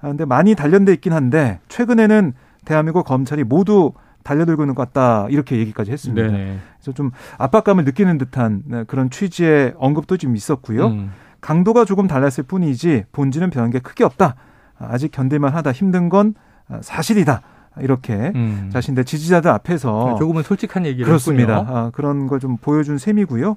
아, 0.00 0.08
근데 0.08 0.24
많이 0.24 0.54
단련돼 0.54 0.92
있긴 0.94 1.12
한데 1.12 1.58
최근에는 1.68 2.34
대한민국 2.64 3.04
검찰이 3.04 3.42
모두 3.44 3.92
달려들고 4.22 4.62
있는 4.62 4.74
것 4.74 4.92
같다 4.92 5.26
이렇게 5.30 5.58
얘기까지 5.58 5.90
했습니다. 5.90 6.28
네 6.28 6.58
그래서 6.76 6.92
좀 6.92 7.10
압박감을 7.38 7.84
느끼는 7.84 8.18
듯한 8.18 8.62
네, 8.66 8.84
그런 8.84 9.10
취지의 9.10 9.74
언급도 9.78 10.16
좀 10.16 10.36
있었고요. 10.36 10.88
음. 10.88 11.12
강도가 11.40 11.84
조금 11.84 12.06
달랐을 12.06 12.44
뿐이지 12.46 13.04
본질은 13.12 13.50
변한 13.50 13.70
게 13.70 13.78
크게 13.78 14.04
없다. 14.04 14.36
아직 14.78 15.10
견딜만 15.10 15.52
하다 15.54 15.72
힘든 15.72 16.08
건 16.08 16.34
사실이다. 16.80 17.42
이렇게 17.80 18.32
음. 18.34 18.70
자신들 18.72 19.04
지지자들 19.04 19.50
앞에서 19.50 20.10
네, 20.12 20.18
조금은 20.18 20.42
솔직한 20.42 20.84
얘기를 20.84 21.04
그렇습니다. 21.06 21.58
아, 21.68 21.90
그런 21.94 22.26
걸 22.26 22.40
좀 22.40 22.56
보여준 22.56 22.98
셈이고요. 22.98 23.56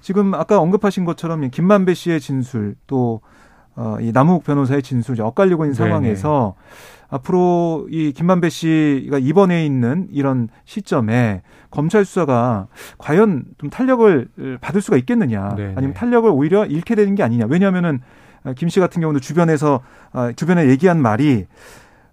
지금 0.00 0.32
아까 0.34 0.58
언급하신 0.58 1.04
것처럼 1.04 1.50
김만배 1.50 1.92
씨의 1.94 2.20
진술 2.20 2.76
또 2.86 3.20
어, 3.76 3.98
이 4.00 4.10
남욱 4.12 4.44
변호사의 4.44 4.82
진술이 4.82 5.20
엇갈리고 5.20 5.64
있는 5.64 5.76
네네. 5.76 5.88
상황에서 5.88 6.54
앞으로 7.10 7.86
이 7.90 8.12
김만배 8.12 8.48
씨가 8.48 9.18
입원해 9.18 9.64
있는 9.64 10.08
이런 10.10 10.48
시점에 10.64 11.42
검찰 11.70 12.04
수사가 12.04 12.66
과연 12.98 13.44
좀 13.58 13.70
탄력을 13.70 14.28
받을 14.60 14.80
수가 14.80 14.96
있겠느냐 14.98 15.54
네네. 15.56 15.74
아니면 15.76 15.94
탄력을 15.94 16.28
오히려 16.30 16.66
잃게 16.66 16.94
되는 16.94 17.14
게 17.14 17.22
아니냐 17.22 17.46
왜냐하면은 17.48 18.00
김 18.56 18.68
씨 18.68 18.80
같은 18.80 19.00
경우도 19.00 19.20
주변에서 19.20 19.82
아, 20.12 20.32
주변에 20.32 20.68
얘기한 20.68 21.00
말이 21.00 21.46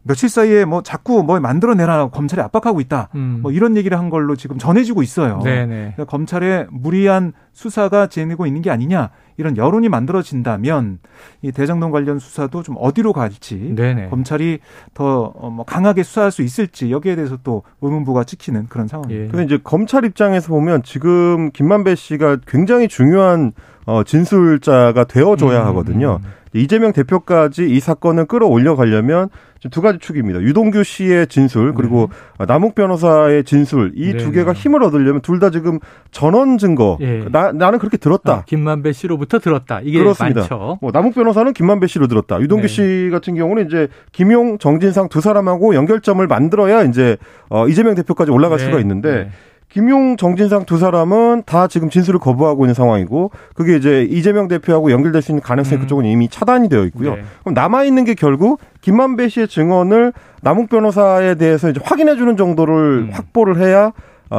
며칠 0.07 0.29
사이에 0.29 0.65
뭐 0.65 0.83
자꾸 0.83 1.23
뭐 1.23 1.39
만들어내라고 1.39 2.11
검찰이 2.11 2.39
압박하고 2.43 2.79
있다. 2.79 3.09
음. 3.15 3.39
뭐 3.41 3.51
이런 3.51 3.75
얘기를 3.75 3.97
한 3.97 4.11
걸로 4.11 4.35
지금 4.35 4.59
전해지고 4.59 5.01
있어요. 5.01 5.39
그러니까 5.65 6.05
검찰의 6.05 6.67
무리한 6.69 7.33
수사가 7.53 8.07
진행되고 8.07 8.45
있는 8.45 8.61
게 8.61 8.69
아니냐 8.69 9.09
이런 9.37 9.57
여론이 9.57 9.89
만들어진다면 9.89 10.99
이 11.41 11.51
대장동 11.51 11.89
관련 11.89 12.19
수사도 12.19 12.61
좀 12.61 12.75
어디로 12.77 13.13
갈지 13.13 13.73
네네. 13.75 14.09
검찰이 14.09 14.59
더뭐 14.93 15.33
어, 15.35 15.63
강하게 15.65 16.03
수사할 16.03 16.31
수 16.31 16.43
있을지 16.43 16.91
여기에 16.91 17.15
대해서 17.15 17.37
또 17.43 17.63
의문부가 17.81 18.25
찍히는 18.25 18.67
그런 18.69 18.87
상황입니다. 18.87 19.39
예. 19.39 19.43
이제 19.43 19.57
검찰 19.63 20.05
입장에서 20.05 20.49
보면 20.49 20.83
지금 20.83 21.49
김만배 21.51 21.95
씨가 21.95 22.37
굉장히 22.45 22.87
중요한 22.87 23.53
어, 23.87 24.03
진술자가 24.03 25.05
되어줘야 25.05 25.61
음. 25.61 25.67
하거든요. 25.67 26.19
이재명 26.61 26.93
대표까지 26.93 27.69
이 27.69 27.79
사건을 27.79 28.25
끌어올려 28.25 28.75
가려면 28.75 29.29
두 29.71 29.81
가지 29.81 29.97
축입니다. 29.99 30.41
유동규 30.41 30.83
씨의 30.83 31.27
진술 31.27 31.73
그리고 31.73 32.09
네. 32.39 32.45
남욱 32.45 32.75
변호사의 32.75 33.43
진술 33.45 33.93
이두 33.95 34.25
네. 34.25 34.31
개가 34.31 34.53
힘을 34.53 34.83
얻으려면 34.83 35.21
둘 35.21 35.39
다 35.39 35.49
지금 35.49 35.79
전원 36.11 36.57
증거. 36.57 36.97
네. 36.99 37.25
나 37.31 37.51
나는 37.51 37.79
그렇게 37.79 37.97
들었다. 37.97 38.33
아, 38.33 38.43
김만배 38.45 38.91
씨로부터 38.93 39.39
들었다. 39.39 39.81
이게 39.83 39.99
그렇습니다. 39.99 40.41
많죠. 40.41 40.77
뭐 40.81 40.91
남욱 40.91 41.15
변호사는 41.15 41.51
김만배 41.53 41.87
씨로 41.87 42.07
들었다. 42.07 42.39
유동규 42.39 42.63
네. 42.63 42.67
씨 42.67 43.09
같은 43.11 43.35
경우는 43.35 43.65
이제 43.65 43.87
김용, 44.11 44.57
정진상 44.59 45.09
두 45.09 45.19
사람하고 45.21 45.73
연결점을 45.75 46.25
만들어야 46.27 46.83
이제 46.83 47.17
어, 47.49 47.67
이재명 47.67 47.95
대표까지 47.95 48.31
올라갈 48.31 48.59
네. 48.59 48.65
수가 48.65 48.79
있는데. 48.79 49.29
네. 49.69 49.73
김용, 49.73 50.15
정진상 50.15 50.65
두 50.65 50.77
사람은 50.77 51.43
다 51.45 51.67
지금 51.67 51.89
진술을 51.89 52.19
거부하고 52.19 52.65
있는 52.65 52.73
상황이고 52.73 53.31
그게 53.55 53.75
이제 53.75 54.03
이재명 54.09 54.47
대표하고 54.47 54.91
연결될 54.91 55.21
수 55.21 55.31
있는 55.31 55.41
가능성이 55.41 55.79
음. 55.79 55.81
그쪽은 55.81 56.05
이미 56.05 56.29
차단이 56.29 56.69
되어 56.69 56.85
있고요. 56.85 57.15
네. 57.15 57.23
그럼 57.41 57.53
남아 57.53 57.83
있는 57.83 58.05
게 58.05 58.13
결국 58.13 58.59
김만배 58.81 59.29
씨의 59.29 59.47
증언을 59.47 60.13
남욱 60.41 60.69
변호사에 60.69 61.35
대해서 61.35 61.69
이제 61.69 61.79
확인해 61.83 62.15
주는 62.15 62.37
정도를 62.37 63.07
음. 63.07 63.09
확보를 63.11 63.59
해야 63.59 63.87
어, 63.87 63.91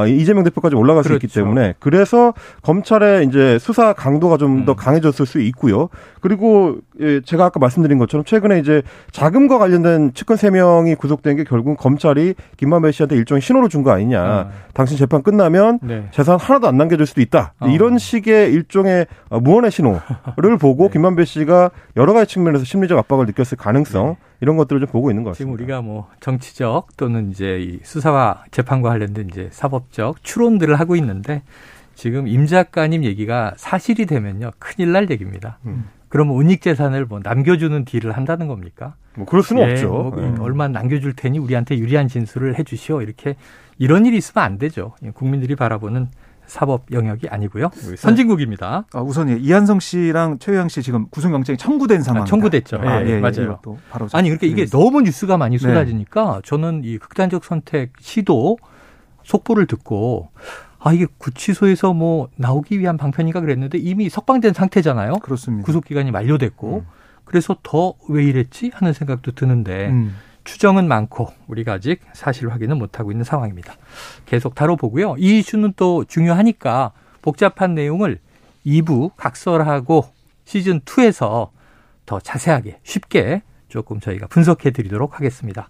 이재명 0.07 0.43
대표까지 0.43 0.75
올라갈 0.75 1.03
그렇죠. 1.03 1.19
수 1.19 1.25
있기 1.25 1.33
그렇죠. 1.33 1.45
때문에 1.45 1.73
그래서 1.79 2.33
검찰의 2.61 3.25
이제 3.25 3.57
수사 3.59 3.93
강도가 3.93 4.37
좀더 4.37 4.73
음. 4.73 4.75
강해졌을 4.75 5.25
수 5.25 5.39
있고요. 5.41 5.89
그리고 6.21 6.77
예, 6.99 7.21
제가 7.21 7.45
아까 7.45 7.59
말씀드린 7.59 7.97
것처럼 7.97 8.25
최근에 8.25 8.59
이제 8.59 8.81
자금과 9.11 9.57
관련된 9.59 10.13
측근 10.13 10.35
3명이 10.35 10.97
구속된 10.97 11.37
게 11.37 11.43
결국 11.43 11.77
검찰이 11.77 12.35
김만배 12.57 12.91
씨한테 12.91 13.15
일종의 13.15 13.41
신호를 13.41 13.69
준 13.69 13.83
거 13.83 13.91
아니냐. 13.91 14.21
아. 14.21 14.49
당신 14.73 14.97
재판 14.97 15.21
끝나면 15.23 15.79
네. 15.81 16.07
재산 16.11 16.39
하나도 16.39 16.67
안 16.67 16.77
남겨줄 16.77 17.05
수도 17.05 17.21
있다. 17.21 17.53
어. 17.59 17.67
이런 17.67 17.97
식의 17.97 18.51
일종의 18.51 19.05
어, 19.29 19.39
무언의 19.39 19.71
신호를 19.71 20.57
보고 20.59 20.87
네. 20.89 20.93
김만배 20.93 21.25
씨가 21.25 21.71
여러 21.95 22.13
가지 22.13 22.33
측면에서 22.33 22.65
심리적 22.65 22.97
압박을 22.97 23.25
느꼈을 23.27 23.57
가능성 23.57 24.07
네. 24.09 24.26
이런 24.39 24.57
것들을 24.57 24.79
좀 24.81 24.89
보고 24.89 25.09
있는 25.09 25.23
것 25.23 25.31
같습니다. 25.31 25.51
지금 25.51 25.53
우리가 25.53 25.81
뭐 25.81 26.09
정치적 26.19 26.95
또는 26.97 27.31
이제 27.31 27.59
이 27.59 27.79
수사와 27.83 28.43
재판과 28.51 28.89
관련된 28.89 29.29
이제 29.31 29.49
사법적 29.51 30.23
추론들을 30.23 30.79
하고 30.79 30.95
있는데 30.95 31.41
지금 31.95 32.27
임 32.27 32.45
작가님 32.45 33.03
얘기가 33.03 33.53
사실이 33.57 34.05
되면요 34.05 34.51
큰일 34.59 34.91
날 34.91 35.09
얘기입니다. 35.09 35.57
음. 35.65 35.85
그러면 36.09 36.39
은닉 36.39 36.61
재산을 36.61 37.05
뭐 37.05 37.19
남겨주는 37.21 37.83
딜을 37.83 38.11
한다는 38.13 38.47
겁니까? 38.47 38.95
뭐 39.15 39.25
그럴 39.25 39.43
수는 39.43 39.67
예, 39.67 39.71
없죠. 39.71 39.89
뭐 39.89 40.15
네. 40.15 40.35
얼마 40.39 40.67
남겨줄 40.67 41.13
테니 41.13 41.39
우리한테 41.39 41.77
유리한 41.77 42.07
진술을 42.07 42.57
해주시오 42.59 43.01
이렇게 43.01 43.35
이런 43.77 44.05
일이 44.05 44.17
있으면 44.17 44.45
안 44.45 44.57
되죠. 44.57 44.93
예, 45.03 45.09
국민들이 45.09 45.55
바라보는 45.55 46.07
사법 46.47 46.85
영역이 46.91 47.27
아니고요. 47.29 47.69
선진국입니다. 47.97 48.85
아, 48.93 48.99
우선 49.01 49.29
예, 49.29 49.35
이한성 49.35 49.79
씨랑 49.79 50.39
최유양 50.39 50.69
씨 50.69 50.81
지금 50.81 51.07
구속영장이 51.09 51.57
청구된 51.57 52.01
상황. 52.01 52.23
아, 52.23 52.25
청구됐죠. 52.25 52.77
아, 52.81 53.03
예, 53.03 53.09
예, 53.09 53.19
맞아요. 53.19 53.59
아니 54.13 54.29
그러니까 54.29 54.47
이게 54.47 54.65
너무 54.65 55.01
뉴스가 55.01 55.37
많이 55.37 55.57
네. 55.57 55.67
쏟아지니까 55.67 56.35
네. 56.37 56.41
저는 56.43 56.81
이 56.85 56.97
극단적 56.97 57.43
선택 57.43 57.93
시도 57.99 58.57
속보를 59.23 59.67
듣고 59.67 60.29
아 60.79 60.93
이게 60.93 61.05
구치소에서 61.17 61.93
뭐 61.93 62.29
나오기 62.37 62.79
위한 62.79 62.97
방편인가 62.97 63.41
그랬는데 63.41 63.77
이미 63.77 64.09
석방된 64.09 64.53
상태잖아요. 64.53 65.15
그렇습니다. 65.15 65.65
구속 65.65 65.85
기간이 65.85 66.11
만료됐고 66.11 66.75
음. 66.77 66.85
그래서 67.25 67.57
더 67.61 67.95
왜 68.09 68.23
이랬지 68.23 68.71
하는 68.73 68.93
생각도 68.93 69.33
드는데 69.33 69.89
음. 69.89 70.15
추정은 70.47 70.87
많고 70.87 71.27
우리가 71.47 71.73
아직 71.73 71.99
사실 72.13 72.49
확인은 72.49 72.77
못하고 72.77 73.11
있는 73.11 73.25
상황입니다. 73.25 73.75
계속 74.25 74.55
다뤄보고요. 74.55 75.15
이 75.19 75.39
이슈는 75.39 75.73
또 75.75 76.05
중요하니까 76.05 76.93
복잡한 77.21 77.75
내용을 77.75 78.19
2부 78.65 79.11
각설하고 79.17 80.05
시즌 80.45 80.79
2에서 80.79 81.49
더 82.05 82.19
자세하게 82.21 82.79
쉽게 82.83 83.41
조금 83.67 83.99
저희가 83.99 84.27
분석해 84.27 84.71
드리도록 84.71 85.15
하겠습니다. 85.15 85.67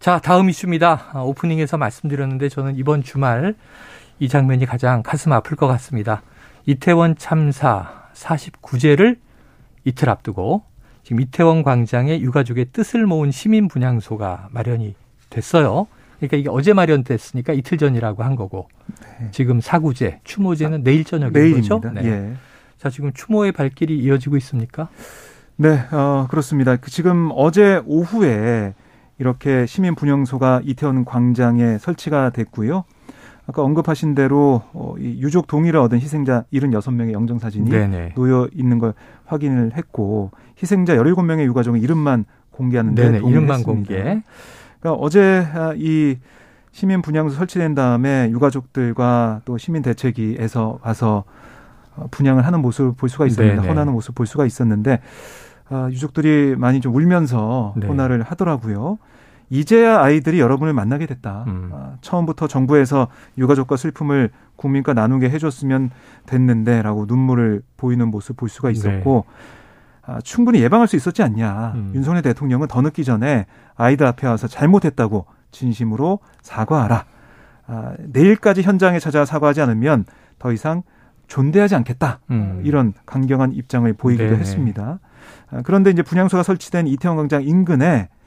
자, 0.00 0.18
다음 0.18 0.48
이슈입니다. 0.48 1.10
아, 1.12 1.20
오프닝에서 1.20 1.76
말씀드렸는데 1.76 2.48
저는 2.48 2.76
이번 2.76 3.02
주말 3.02 3.54
이 4.18 4.28
장면이 4.28 4.64
가장 4.64 5.02
가슴 5.02 5.32
아플 5.32 5.54
것 5.54 5.66
같습니다. 5.66 6.22
이태원 6.64 7.16
참사 7.18 8.08
49제를 8.14 9.18
이틀 9.84 10.08
앞두고 10.08 10.64
지금 11.08 11.22
이태원 11.22 11.62
광장에 11.62 12.20
유가족의 12.20 12.66
뜻을 12.74 13.06
모은 13.06 13.30
시민 13.30 13.66
분향소가 13.66 14.50
마련이 14.50 14.94
됐어요. 15.30 15.86
그러니까 16.18 16.36
이게 16.36 16.50
어제 16.50 16.74
마련됐으니까 16.74 17.54
이틀 17.54 17.78
전이라고 17.78 18.22
한 18.22 18.36
거고 18.36 18.68
네. 19.18 19.28
지금 19.30 19.62
사구제, 19.62 20.20
추모제는 20.24 20.80
아, 20.80 20.84
내일 20.84 21.04
저녁인 21.06 21.32
내일입니다. 21.32 21.76
거죠? 21.76 21.94
네. 21.94 22.04
예. 22.04 22.32
자 22.76 22.90
지금 22.90 23.10
추모의 23.14 23.52
발길이 23.52 23.98
이어지고 23.98 24.36
있습니까? 24.36 24.90
네, 25.56 25.80
어, 25.92 26.26
그렇습니다. 26.28 26.76
그 26.76 26.90
지금 26.90 27.30
어제 27.34 27.80
오후에 27.86 28.74
이렇게 29.18 29.64
시민 29.64 29.94
분향소가 29.94 30.60
이태원 30.62 31.06
광장에 31.06 31.78
설치가 31.78 32.28
됐고요. 32.28 32.84
아까 33.48 33.62
언급하신 33.62 34.14
대로 34.14 34.62
어, 34.74 34.94
이 34.98 35.20
유족 35.22 35.46
동의를 35.46 35.80
얻은 35.80 35.98
희생자 36.00 36.44
76명의 36.52 37.12
영정 37.12 37.38
사진이 37.38 37.70
네네. 37.70 38.12
놓여 38.14 38.46
있는 38.52 38.78
걸 38.78 38.92
확인을 39.24 39.72
했고 39.74 40.30
희생자 40.62 40.94
17명의 40.96 41.44
유가족의 41.46 41.80
이름만 41.80 42.26
공개하는데 42.50 43.10
네네, 43.10 43.26
이름만 43.26 43.62
공개. 43.62 43.94
그러니까 44.80 44.92
어제 45.02 45.46
아, 45.54 45.72
이 45.74 46.18
시민 46.72 47.00
분향소 47.00 47.36
설치된 47.36 47.74
다음에 47.74 48.28
유가족들과 48.30 49.40
또 49.46 49.56
시민 49.56 49.82
대책위에서 49.82 50.80
와서 50.82 51.24
어, 51.96 52.06
분양을 52.10 52.44
하는 52.44 52.60
모습을 52.60 52.92
볼 52.92 53.08
수가 53.08 53.24
있었는데 53.24 53.62
네네. 53.62 53.66
헌하는 53.66 53.94
모습을 53.94 54.14
볼 54.14 54.26
수가 54.26 54.44
있었는데 54.44 55.00
아, 55.70 55.88
유족들이 55.90 56.54
많이 56.58 56.82
좀 56.82 56.94
울면서 56.94 57.72
네. 57.78 57.86
헌화를 57.86 58.24
하더라고요. 58.24 58.98
이제야 59.50 60.00
아이들이 60.00 60.40
여러분을 60.40 60.72
만나게 60.72 61.06
됐다. 61.06 61.44
음. 61.46 61.70
아, 61.72 61.96
처음부터 62.00 62.48
정부에서 62.48 63.08
유가족과 63.38 63.76
슬픔을 63.76 64.30
국민과 64.56 64.92
나누게 64.94 65.30
해줬으면 65.30 65.90
됐는데라고 66.26 67.06
눈물을 67.06 67.62
보이는 67.76 68.08
모습 68.08 68.36
볼 68.36 68.48
수가 68.48 68.70
있었고 68.70 69.24
네. 69.26 70.12
아, 70.12 70.20
충분히 70.22 70.60
예방할 70.62 70.88
수 70.88 70.96
있었지 70.96 71.22
않냐. 71.22 71.72
음. 71.74 71.92
윤석열 71.94 72.22
대통령은 72.22 72.68
더 72.68 72.80
늦기 72.82 73.04
전에 73.04 73.46
아이들 73.76 74.06
앞에 74.06 74.26
와서 74.26 74.48
잘못했다고 74.48 75.26
진심으로 75.50 76.18
사과하라. 76.42 77.04
아, 77.66 77.92
내일까지 77.98 78.62
현장에 78.62 78.98
찾아 78.98 79.24
사과하지 79.24 79.60
않으면 79.60 80.04
더 80.38 80.52
이상 80.52 80.82
존대하지 81.26 81.74
않겠다. 81.74 82.20
음. 82.30 82.62
이런 82.64 82.94
강경한 83.06 83.52
입장을 83.52 83.90
보이기도 83.92 84.30
네. 84.30 84.36
했습니다. 84.36 84.98
아, 85.50 85.62
그런데 85.62 85.90
이제 85.90 86.02
분향소가 86.02 86.42
설치된 86.42 86.86
이태원 86.86 87.16
광장 87.16 87.44
인근에 87.44 88.08
아, 88.10 88.17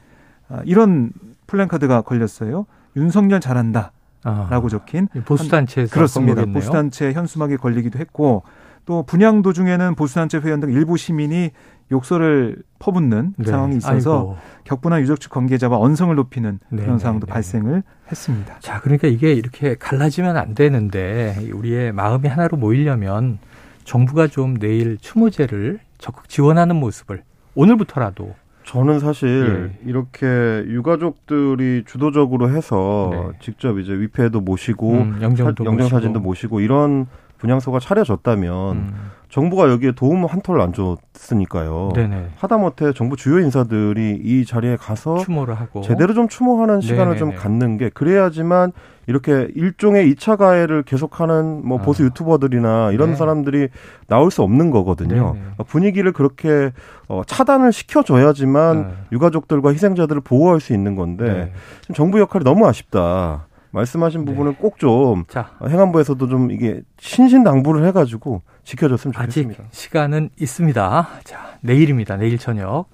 이런 0.66 1.12
플랜카드가 1.48 2.02
걸렸어요. 2.02 2.66
윤석열 2.96 3.40
잘한다. 3.40 3.92
라고 4.24 4.70
적힌 4.70 5.08
보수단체에서 5.26 5.94
그렇습니다. 5.94 6.46
보수단체 6.46 7.12
현수막이 7.14 7.58
걸리기도 7.58 7.98
했고 8.00 8.44
또 8.86 9.04
분양 9.04 9.42
도중에는 9.42 9.96
보수단체 9.96 10.40
회원 10.40 10.60
등 10.60 10.72
일부 10.72 10.98
시민이 10.98 11.52
욕설을 11.92 12.58
퍼붓는 12.80 13.34
네. 13.38 13.52
상황이 13.52 13.78
있어서 13.78 14.20
아이고. 14.20 14.38
격분한 14.64 15.02
유적 15.02 15.20
측 15.20 15.30
관계자와 15.32 15.78
언성을 15.78 16.16
높이는 16.16 16.60
네. 16.70 16.84
그런 16.84 17.00
상황도 17.00 17.28
네. 17.28 17.34
발생을 17.34 17.84
했습니다. 18.10 18.58
자, 18.60 18.80
그러니까 18.80 19.08
이게 19.08 19.34
이렇게 19.34 19.76
갈라지면 19.76 20.38
안 20.38 20.56
되는데 20.56 21.50
우리의 21.54 21.92
마음이 21.92 22.28
하나로 22.28 22.58
모이려면 22.58 23.40
정부가 23.84 24.28
좀 24.28 24.58
내일 24.58 24.98
추모제를 24.98 25.80
적극 25.98 26.30
지원하는 26.30 26.76
모습을 26.78 27.24
오늘부터라도 27.56 28.34
저는 28.64 29.00
사실 29.00 29.72
예. 29.84 29.90
이렇게 29.90 30.26
유가족들이 30.68 31.84
주도적으로 31.86 32.50
해서 32.50 33.10
네. 33.12 33.38
직접 33.42 33.80
이제 33.80 33.94
위패도 33.94 34.42
모시고 34.42 34.92
음, 34.92 35.20
영정 35.22 35.90
사진도 35.90 36.20
모시고 36.20 36.60
이런 36.60 37.08
분향소가 37.38 37.80
차려졌다면 37.80 38.76
음. 38.76 39.12
정부가 39.30 39.70
여기에 39.70 39.94
도움 39.94 40.26
한 40.26 40.42
톨을 40.42 40.62
안 40.62 40.74
줬으니까요. 40.74 41.94
네네. 41.96 42.32
하다못해 42.36 42.94
정부 42.94 43.16
주요 43.16 43.40
인사들이 43.40 44.20
이 44.22 44.46
자리에 44.46 44.76
가서 44.76 45.18
추모를 45.18 45.56
하고 45.56 45.82
제대로 45.82 46.14
좀 46.14 46.28
추모하는 46.28 46.82
시간을 46.82 47.16
네네네. 47.16 47.18
좀 47.18 47.36
갖는 47.36 47.78
게 47.78 47.90
그래야지만 47.90 48.74
이렇게 49.12 49.50
일종의 49.56 50.10
2차 50.14 50.38
가해를 50.38 50.84
계속하는 50.84 51.68
뭐 51.68 51.80
아. 51.80 51.82
보수 51.82 52.04
유튜버들이나 52.06 52.92
이런 52.94 53.10
네. 53.10 53.16
사람들이 53.16 53.68
나올 54.08 54.32
수 54.32 54.42
없는 54.42 54.72
거거든요. 54.72 55.34
네네. 55.34 55.46
분위기를 55.68 56.14
그렇게 56.14 56.72
어, 57.10 57.24
차단을 57.26 57.74
시켜줘야지만 57.74 58.82
네. 58.82 58.94
유가족들과 59.12 59.74
희생자들을 59.74 60.22
보호할 60.22 60.62
수 60.62 60.74
있는 60.74 60.96
건데 60.96 61.26
네. 61.26 61.54
지금 61.82 61.96
정부 61.96 62.20
역할이 62.22 62.46
너무 62.46 62.66
아쉽다. 62.66 63.48
말씀하신 63.72 64.24
네. 64.24 64.32
부분은 64.32 64.54
네. 64.54 64.58
꼭좀 64.58 65.26
행안부에서도 65.68 66.28
좀 66.30 66.52
이게 66.52 66.82
신신당부를 67.00 67.86
해가지고 67.88 68.42
지켜줬으면 68.64 69.12
좋겠습니다. 69.14 69.64
아직 69.64 69.76
시간은 69.76 70.30
있습니다. 70.40 71.08
자 71.26 71.58
내일입니다. 71.62 72.16
내일 72.16 72.38
저녁 72.38 72.86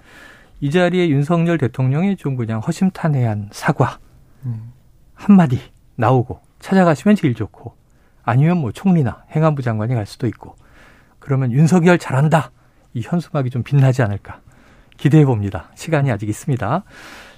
이 0.61 0.71
자리에 0.71 1.09
윤석열 1.09 1.59
대통령이 1.59 2.15
좀 2.15 2.35
그냥 2.35 2.59
허심탄회한 2.59 3.49
사과 3.51 3.99
음. 4.45 4.73
한마디 5.13 5.59
나오고 5.97 6.39
찾아가시면 6.59 7.15
제일 7.15 7.35
좋고 7.35 7.75
아니면 8.23 8.57
뭐 8.57 8.71
총리나 8.71 9.25
행안부 9.31 9.61
장관이 9.61 9.93
갈 9.93 10.05
수도 10.05 10.27
있고 10.27 10.55
그러면 11.19 11.51
윤석열 11.51 11.97
잘한다 11.97 12.51
이 12.93 13.01
현수막이 13.01 13.49
좀 13.49 13.63
빛나지 13.63 14.01
않을까 14.01 14.41
기대해 14.97 15.25
봅니다. 15.25 15.69
시간이 15.75 16.11
아직 16.11 16.27
있습니다. 16.27 16.83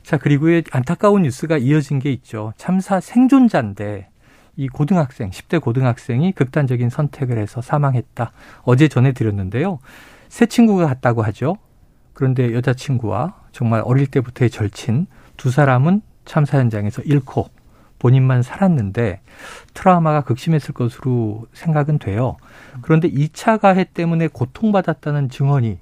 자, 0.01 0.17
그리고 0.17 0.47
안타까운 0.71 1.23
뉴스가 1.23 1.57
이어진 1.57 1.99
게 1.99 2.11
있죠. 2.11 2.53
참사 2.57 2.99
생존자인데 2.99 4.09
이 4.55 4.67
고등학생, 4.67 5.29
10대 5.29 5.61
고등학생이 5.61 6.31
극단적인 6.31 6.89
선택을 6.89 7.37
해서 7.37 7.61
사망했다. 7.61 8.31
어제 8.63 8.87
전해드렸는데요. 8.87 9.79
새 10.29 10.45
친구가 10.45 10.87
갔다고 10.87 11.21
하죠. 11.23 11.57
그런데 12.13 12.53
여자친구와 12.53 13.35
정말 13.51 13.81
어릴 13.85 14.07
때부터의 14.07 14.49
절친 14.49 15.07
두 15.37 15.51
사람은 15.51 16.01
참사 16.25 16.59
현장에서 16.59 17.01
잃고 17.03 17.49
본인만 17.99 18.41
살았는데 18.41 19.21
트라우마가 19.73 20.21
극심했을 20.21 20.73
것으로 20.73 21.45
생각은 21.53 21.99
돼요. 21.99 22.37
그런데 22.81 23.09
2차 23.09 23.59
가해 23.59 23.83
때문에 23.83 24.27
고통받았다는 24.27 25.29
증언이 25.29 25.77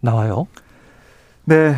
나와요. 0.00 0.46
네, 1.44 1.74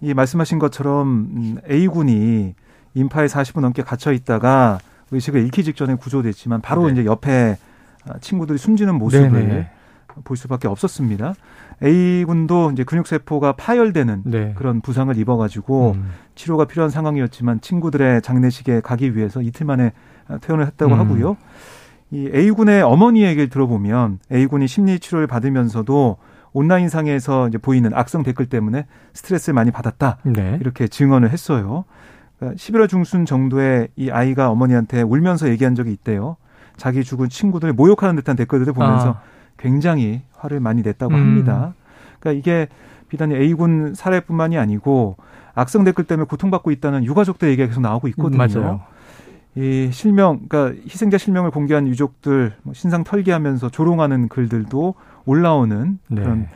이 0.00 0.14
말씀하신 0.14 0.58
것처럼 0.58 1.08
음, 1.08 1.56
A군이 1.70 2.54
인파에 2.94 3.26
40분 3.26 3.60
넘게 3.60 3.82
갇혀 3.82 4.12
있다가 4.12 4.78
의식을 5.10 5.42
잃기 5.42 5.64
직전에 5.64 5.94
구조됐지만 5.94 6.60
바로 6.60 6.86
네. 6.86 6.92
이제 6.92 7.04
옆에 7.04 7.56
아, 8.06 8.18
친구들이 8.20 8.58
숨지는 8.58 8.96
모습을 8.96 9.30
네네. 9.30 9.70
볼 10.24 10.36
수밖에 10.36 10.68
없었습니다. 10.68 11.34
A군도 11.82 12.70
이제 12.72 12.84
근육세포가 12.84 13.52
파열되는 13.52 14.22
네. 14.24 14.54
그런 14.56 14.80
부상을 14.80 15.16
입어가지고 15.16 15.92
음. 15.96 16.10
치료가 16.34 16.64
필요한 16.64 16.90
상황이었지만 16.90 17.60
친구들의 17.60 18.22
장례식에 18.22 18.80
가기 18.80 19.16
위해서 19.16 19.42
이틀 19.42 19.66
만에 19.66 19.92
퇴원을 20.40 20.66
했다고 20.66 20.94
음. 20.94 20.98
하고요. 20.98 21.36
이 22.10 22.30
A군의 22.32 22.82
어머니 22.82 23.22
얘기를 23.24 23.48
들어보면 23.48 24.20
A군이 24.32 24.68
심리 24.68 24.98
치료를 24.98 25.26
받으면서도 25.26 26.16
온라인상에서 26.52 27.48
이제 27.48 27.58
보이는 27.58 27.90
악성 27.92 28.22
댓글 28.22 28.46
때문에 28.46 28.86
스트레스를 29.12 29.54
많이 29.54 29.70
받았다. 29.70 30.18
네. 30.22 30.58
이렇게 30.60 30.86
증언을 30.86 31.30
했어요. 31.30 31.84
그러니까 32.38 32.56
11월 32.56 32.88
중순 32.88 33.26
정도에 33.26 33.88
이 33.96 34.10
아이가 34.10 34.50
어머니한테 34.50 35.02
울면서 35.02 35.48
얘기한 35.48 35.74
적이 35.74 35.92
있대요. 35.92 36.36
자기 36.76 37.04
죽은 37.04 37.28
친구들 37.28 37.72
모욕하는 37.72 38.16
듯한 38.16 38.36
댓글들을 38.36 38.72
보면서 38.72 39.10
아. 39.10 39.20
굉장히 39.58 40.22
화를 40.32 40.60
많이 40.60 40.82
냈다고 40.82 41.14
음. 41.14 41.20
합니다. 41.20 41.74
그러니까 42.20 42.38
이게 42.38 42.68
비단 43.08 43.32
A군 43.32 43.94
사례뿐만이 43.94 44.58
아니고 44.58 45.16
악성 45.54 45.84
댓글 45.84 46.04
때문에 46.04 46.26
고통받고 46.26 46.70
있다는 46.70 47.04
유가족들 47.04 47.48
얘기가 47.50 47.68
계속 47.68 47.80
나오고 47.80 48.08
있거든요. 48.08 48.38
맞아요. 48.38 48.80
이 49.56 49.90
실명, 49.92 50.40
그러니까 50.48 50.80
희생자 50.84 51.16
실명을 51.16 51.52
공개한 51.52 51.86
유족들 51.86 52.54
뭐 52.62 52.74
신상 52.74 53.04
털기하면서 53.04 53.68
조롱하는 53.70 54.28
글들도 54.28 54.94
올라오는 55.26 55.98
네. 56.08 56.22
그런 56.22 56.48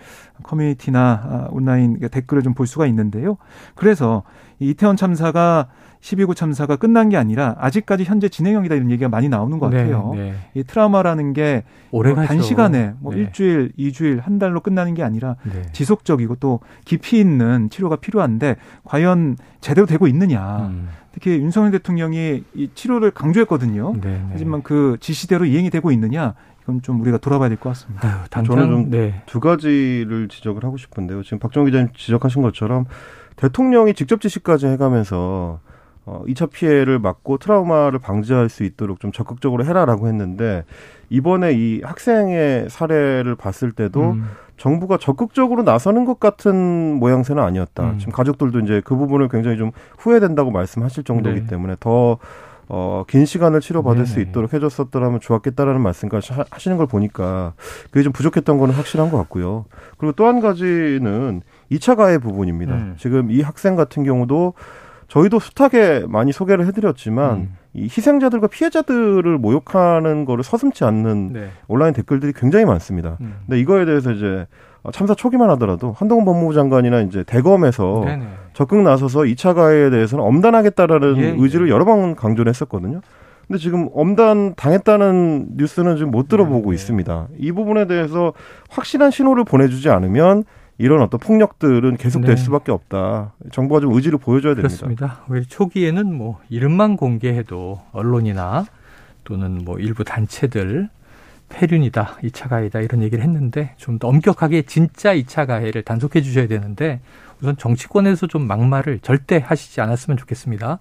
커뮤니티나 0.42 1.00
아, 1.00 1.48
온라인 1.50 2.00
댓글을 2.00 2.42
좀 2.42 2.54
볼 2.54 2.66
수가 2.66 2.87
있는데요. 2.87 3.37
그래서 3.76 4.24
이 4.58 4.70
이태원 4.70 4.96
참사가 4.96 5.68
12구 6.00 6.34
참사가 6.37 6.76
끝난 6.76 7.08
게 7.08 7.16
아니라 7.16 7.56
아직까지 7.58 8.04
현재 8.04 8.28
진행형이다 8.28 8.74
이런 8.76 8.90
얘기가 8.90 9.08
많이 9.08 9.28
나오는 9.28 9.58
것 9.58 9.68
네, 9.70 9.78
같아요. 9.78 10.12
네, 10.14 10.30
네. 10.30 10.34
이 10.54 10.64
트라우마라는 10.64 11.32
게 11.32 11.64
오래 11.90 12.12
뭐 12.12 12.24
단시간에 12.24 12.94
뭐 13.00 13.12
네. 13.12 13.20
일주일, 13.20 13.72
이주일, 13.76 14.20
한 14.20 14.38
달로 14.38 14.61
끝나는 14.61 14.94
게 14.94 15.02
아니라 15.02 15.37
네. 15.44 15.62
지속적이고 15.72 16.37
또 16.37 16.61
깊이 16.84 17.18
있는 17.18 17.68
치료가 17.70 17.96
필요한데 17.96 18.56
과연 18.84 19.37
제대로 19.61 19.87
되고 19.87 20.06
있느냐. 20.06 20.68
음. 20.70 20.88
특히 21.12 21.32
윤석열 21.32 21.72
대통령이 21.72 22.44
이 22.54 22.70
치료를 22.74 23.11
강조했거든요. 23.11 23.94
네, 24.00 24.22
하지만 24.30 24.62
그 24.62 24.96
지시대로 25.00 25.46
이행이 25.46 25.70
되고 25.70 25.90
있느냐. 25.90 26.34
이건 26.62 26.82
좀 26.82 27.00
우리가 27.00 27.16
돌아봐야 27.18 27.48
될 27.48 27.58
것 27.58 27.70
같습니다. 27.70 28.06
아유, 28.06 28.16
당장, 28.30 28.56
저는 28.56 28.90
좀두 28.90 29.40
가지를 29.40 30.28
지적을 30.28 30.62
하고 30.64 30.76
싶은데요. 30.76 31.22
지금 31.22 31.38
박정 31.38 31.64
기자님 31.64 31.88
지적하신 31.96 32.42
것처럼 32.42 32.84
대통령이 33.37 33.94
직접 33.94 34.20
지시까지 34.20 34.66
해가면서 34.66 35.61
어, 36.08 36.22
2차 36.26 36.50
피해를 36.50 36.98
막고 36.98 37.36
트라우마를 37.36 37.98
방지할 37.98 38.48
수 38.48 38.64
있도록 38.64 38.98
좀 38.98 39.12
적극적으로 39.12 39.66
해라라고 39.66 40.08
했는데 40.08 40.64
이번에 41.10 41.52
이 41.52 41.82
학생의 41.84 42.70
사례를 42.70 43.34
봤을 43.34 43.72
때도 43.72 44.12
음. 44.12 44.24
정부가 44.56 44.96
적극적으로 44.96 45.62
나서는 45.62 46.06
것 46.06 46.18
같은 46.18 46.94
모양새는 46.94 47.42
아니었다. 47.42 47.90
음. 47.90 47.98
지금 47.98 48.12
가족들도 48.14 48.60
이제 48.60 48.80
그 48.84 48.96
부분을 48.96 49.28
굉장히 49.28 49.58
좀 49.58 49.70
후회된다고 49.98 50.50
말씀하실 50.50 51.04
정도이기 51.04 51.42
네. 51.42 51.46
때문에 51.46 51.76
더 51.78 52.16
어, 52.70 53.04
긴 53.06 53.24
시간을 53.26 53.60
치료받을 53.60 54.00
네수 54.02 54.20
있도록 54.20 54.52
해줬었더라면 54.52 55.20
좋았겠다라는 55.20 55.80
말씀까지 55.80 56.32
하시는 56.50 56.76
걸 56.76 56.86
보니까 56.86 57.52
그게 57.90 58.02
좀 58.02 58.12
부족했던 58.12 58.58
거는 58.58 58.74
확실한 58.74 59.10
것 59.10 59.16
같고요. 59.18 59.66
그리고 59.98 60.12
또 60.12 60.26
한 60.26 60.40
가지는 60.40 61.42
2차 61.70 61.96
가해 61.96 62.18
부분입니다. 62.18 62.74
음. 62.74 62.94
지금 62.98 63.30
이 63.30 63.40
학생 63.42 63.76
같은 63.76 64.04
경우도 64.04 64.54
저희도 65.08 65.38
숱하게 65.38 66.04
많이 66.06 66.32
소개를 66.32 66.66
해드렸지만 66.66 67.34
음. 67.36 67.56
이 67.72 67.84
희생자들과 67.84 68.46
피해자들을 68.46 69.38
모욕하는 69.38 70.24
거를 70.24 70.44
서슴지 70.44 70.84
않는 70.84 71.32
네. 71.32 71.48
온라인 71.66 71.94
댓글들이 71.94 72.32
굉장히 72.34 72.64
많습니다. 72.66 73.16
음. 73.20 73.36
근데 73.46 73.58
이거에 73.58 73.84
대해서 73.84 74.12
이제 74.12 74.46
참사 74.92 75.14
초기만 75.14 75.50
하더라도 75.50 75.94
한동훈 75.98 76.24
법무부 76.24 76.54
장관이나 76.54 77.00
이제 77.00 77.24
대검에서 77.24 78.02
네네. 78.04 78.26
적극 78.52 78.82
나서서 78.82 79.20
2차 79.20 79.54
가해에 79.54 79.90
대해서는 79.90 80.24
엄단하겠다라는 80.24 81.16
예, 81.16 81.22
예. 81.22 81.36
의지를 81.38 81.68
예. 81.68 81.72
여러 81.72 81.84
번 81.84 82.14
강조를 82.14 82.48
했었거든요. 82.50 83.00
근데 83.46 83.58
지금 83.58 83.88
엄단 83.94 84.54
당했다는 84.56 85.56
뉴스는 85.56 85.96
지금 85.96 86.10
못 86.10 86.28
들어보고 86.28 86.60
네, 86.60 86.68
네. 86.68 86.74
있습니다. 86.74 87.28
이 87.38 87.52
부분에 87.52 87.86
대해서 87.86 88.34
확실한 88.68 89.10
신호를 89.10 89.44
보내주지 89.44 89.88
않으면 89.88 90.44
이런 90.78 91.02
어떤 91.02 91.18
폭력들은 91.18 91.96
계속될 91.96 92.36
네. 92.36 92.42
수밖에 92.42 92.70
없다. 92.72 93.32
정부가 93.50 93.80
좀 93.80 93.92
의지를 93.94 94.18
보여줘야 94.18 94.54
됩니다. 94.54 94.68
그렇습니다. 94.68 95.20
왜 95.28 95.42
초기에는 95.42 96.14
뭐 96.14 96.38
이름만 96.48 96.96
공개해도 96.96 97.80
언론이나 97.92 98.64
또는 99.24 99.62
뭐 99.64 99.78
일부 99.78 100.04
단체들 100.04 100.88
폐륜이다, 101.48 102.18
2차 102.22 102.48
가해다 102.48 102.80
이런 102.80 103.02
얘기를 103.02 103.24
했는데 103.24 103.74
좀 103.76 103.98
더 103.98 104.06
엄격하게 104.08 104.62
진짜 104.62 105.14
2차 105.14 105.46
가해를 105.46 105.82
단속해 105.82 106.20
주셔야 106.22 106.46
되는데 106.46 107.00
우선 107.40 107.56
정치권에서 107.56 108.26
좀 108.26 108.46
막말을 108.46 109.00
절대 109.00 109.42
하시지 109.44 109.80
않았으면 109.80 110.16
좋겠습니다. 110.18 110.78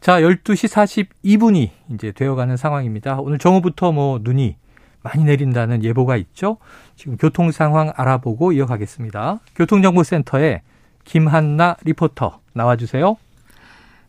자, 0.00 0.20
12시 0.20 1.08
42분이 1.22 1.70
이제 1.94 2.12
되어가는 2.12 2.56
상황입니다. 2.58 3.20
오늘 3.20 3.38
정오부터 3.38 3.92
뭐 3.92 4.20
눈이 4.22 4.56
많이 5.04 5.22
내린다는 5.22 5.84
예보가 5.84 6.16
있죠. 6.16 6.56
지금 6.96 7.16
교통 7.16 7.52
상황 7.52 7.92
알아보고 7.94 8.52
이어가겠습니다. 8.52 9.40
교통정보센터에 9.54 10.62
김한나 11.04 11.76
리포터 11.84 12.40
나와주세요. 12.54 13.16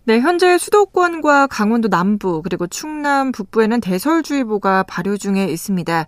네, 0.07 0.19
현재 0.19 0.59
수도권과 0.59 1.47
강원도 1.47 1.87
남부 1.87 2.43
그리고 2.43 2.67
충남 2.67 3.31
북부에는 3.31 3.81
대설주의보가 3.81 4.83
발효 4.83 5.17
중에 5.17 5.45
있습니다. 5.45 6.05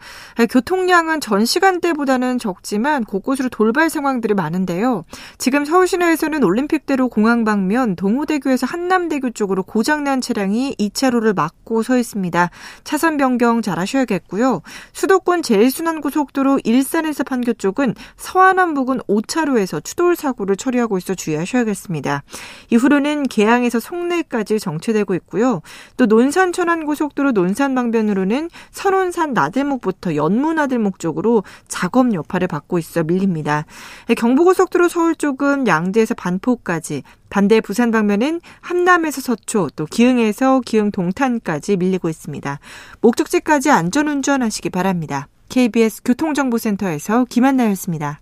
교통량은 0.51 1.19
전 1.19 1.45
시간대보다는 1.45 2.37
적지만 2.37 3.03
곳곳으로 3.05 3.49
돌발 3.49 3.89
상황들이 3.89 4.35
많은데요. 4.35 5.03
지금 5.39 5.65
서울 5.65 5.87
시내에서는 5.87 6.43
올림픽대로 6.43 7.09
공항 7.09 7.43
방면 7.43 7.95
동호대교에서 7.95 8.67
한남대교 8.67 9.31
쪽으로 9.31 9.63
고장난 9.63 10.21
차량이 10.21 10.75
2차로를 10.77 11.35
막고 11.35 11.81
서 11.81 11.97
있습니다. 11.97 12.51
차선 12.83 13.17
변경 13.17 13.63
잘 13.63 13.79
하셔야겠고요. 13.79 14.61
수도권 14.93 15.41
제일순환고속도로 15.41 16.59
일산에서 16.63 17.23
판교 17.23 17.53
쪽은 17.53 17.95
서안암 18.15 18.75
부근 18.75 18.99
5차로에서 19.07 19.83
추돌 19.83 20.15
사고를 20.15 20.55
처리하고 20.55 20.99
있어 20.99 21.15
주의하셔야겠습니다. 21.15 22.21
이후로는 22.69 23.23
개항에서 23.23 23.86
송내까지 23.87 24.59
정체되고 24.59 25.15
있고요. 25.15 25.61
또 25.95 26.05
논산 26.05 26.51
천안 26.51 26.85
고속도로 26.85 27.31
논산 27.31 27.73
방면으로는 27.75 28.49
선원산 28.71 29.33
나들목부터 29.33 30.15
연무 30.15 30.53
나들목 30.53 30.99
쪽으로 30.99 31.43
작업 31.67 32.13
여파를 32.13 32.47
받고 32.47 32.77
있어 32.79 33.03
밀립니다. 33.03 33.65
경부고속도로 34.15 34.89
서울 34.89 35.15
쪽은 35.15 35.67
양재에서 35.67 36.13
반포까지 36.15 37.03
반대 37.29 37.61
부산 37.61 37.91
방면은 37.91 38.41
함남에서 38.61 39.21
서초 39.21 39.69
또 39.75 39.85
기흥에서 39.85 40.61
기흥 40.65 40.91
동탄까지 40.91 41.77
밀리고 41.77 42.09
있습니다. 42.09 42.59
목적지까지 43.01 43.69
안전운전 43.69 44.43
하시기 44.43 44.69
바랍니다. 44.69 45.27
KBS 45.49 46.03
교통정보센터에서 46.03 47.25
김한나였습니다. 47.25 48.19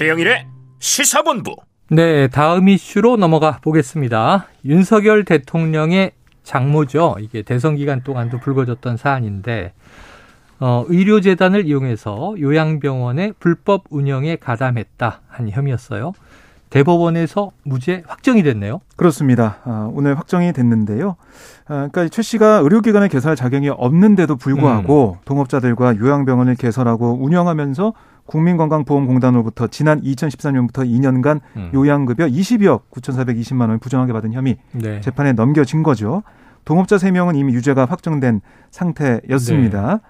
최영일의 0.00 0.46
시사본부. 0.78 1.56
네, 1.90 2.26
다음 2.28 2.70
이슈로 2.70 3.18
넘어가 3.18 3.58
보겠습니다. 3.60 4.46
윤석열 4.64 5.26
대통령의 5.26 6.12
장모죠. 6.42 7.16
이게 7.20 7.42
대선 7.42 7.76
기간 7.76 8.02
동안도 8.02 8.40
불거졌던 8.40 8.96
사안인데 8.96 9.74
어, 10.58 10.86
의료재단을 10.88 11.66
이용해서 11.66 12.36
요양병원의 12.40 13.34
불법 13.38 13.84
운영에 13.90 14.36
가담했다 14.36 15.20
한 15.28 15.50
혐의였어요. 15.50 16.12
대법원에서 16.70 17.50
무죄 17.64 18.02
확정이 18.06 18.42
됐네요. 18.42 18.80
그렇습니다. 18.96 19.58
아, 19.64 19.90
오늘 19.92 20.16
확정이 20.16 20.54
됐는데요. 20.54 21.16
아, 21.66 21.88
그러니까 21.92 22.08
최 22.08 22.22
씨가 22.22 22.60
의료기관을 22.62 23.10
개설할 23.10 23.36
자격이 23.36 23.68
없는데도 23.68 24.36
불구하고 24.36 25.18
음. 25.20 25.22
동업자들과 25.26 25.98
요양병원을 25.98 26.54
개설하고 26.54 27.18
운영하면서 27.22 27.92
국민건강보험공단으로부터 28.30 29.66
지난 29.66 30.00
2013년부터 30.02 30.86
2년간 30.86 31.40
음. 31.56 31.70
요양급여 31.74 32.26
20억 32.26 32.82
9,420만 32.90 33.62
원을 33.62 33.78
부정하게 33.78 34.12
받은 34.12 34.32
혐의 34.32 34.58
네. 34.72 35.00
재판에 35.00 35.32
넘겨진 35.32 35.82
거죠. 35.82 36.22
동업자 36.64 36.96
3명은 36.96 37.36
이미 37.36 37.52
유죄가 37.54 37.84
확정된 37.86 38.40
상태였습니다. 38.70 40.00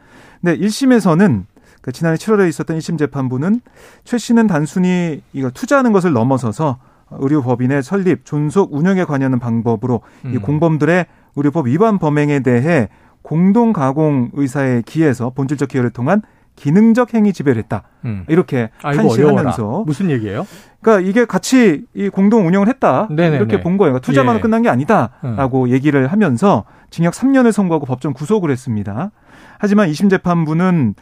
네. 0.42 0.56
네, 0.56 0.66
1심에서는 0.66 1.44
그 1.80 1.92
지난해 1.92 2.16
7월에 2.16 2.48
있었던 2.48 2.76
1심 2.78 2.98
재판부는 2.98 3.60
최 4.04 4.18
씨는 4.18 4.46
단순히 4.46 5.22
이거 5.32 5.50
투자하는 5.50 5.92
것을 5.92 6.12
넘어서서 6.12 6.78
의료법인의 7.12 7.82
설립, 7.82 8.24
존속, 8.24 8.74
운영에 8.74 9.04
관여하는 9.04 9.38
방법으로 9.38 10.02
음. 10.26 10.34
이 10.34 10.38
공범들의 10.38 11.06
의료법 11.36 11.68
위반 11.68 11.98
범행에 11.98 12.40
대해 12.40 12.88
공동 13.22 13.72
가공 13.72 14.30
의사에 14.34 14.82
기해서 14.84 15.30
본질적 15.30 15.70
기여를 15.70 15.90
통한 15.90 16.22
기능적 16.60 17.14
행위 17.14 17.32
지배를 17.32 17.62
했다. 17.62 17.84
음. 18.04 18.24
이렇게 18.28 18.68
판시하면서 18.82 19.84
무슨 19.86 20.10
얘기예요? 20.10 20.46
그러니까 20.82 21.08
이게 21.08 21.24
같이 21.24 21.86
이 21.94 22.10
공동 22.10 22.46
운영을 22.46 22.68
했다. 22.68 23.08
네네네. 23.10 23.36
이렇게 23.36 23.60
본 23.60 23.78
거예요. 23.78 23.92
그러니까 23.92 24.04
투자만 24.04 24.36
예. 24.36 24.40
끝난 24.40 24.60
게 24.60 24.68
아니다라고 24.68 25.64
음. 25.64 25.68
얘기를 25.70 26.06
하면서 26.06 26.64
징역 26.90 27.14
3년을 27.14 27.50
선고하고 27.52 27.86
법정 27.86 28.12
구속을 28.12 28.50
했습니다. 28.50 29.10
하지만 29.58 29.88
2심 29.90 30.10
재판부는 30.10 30.94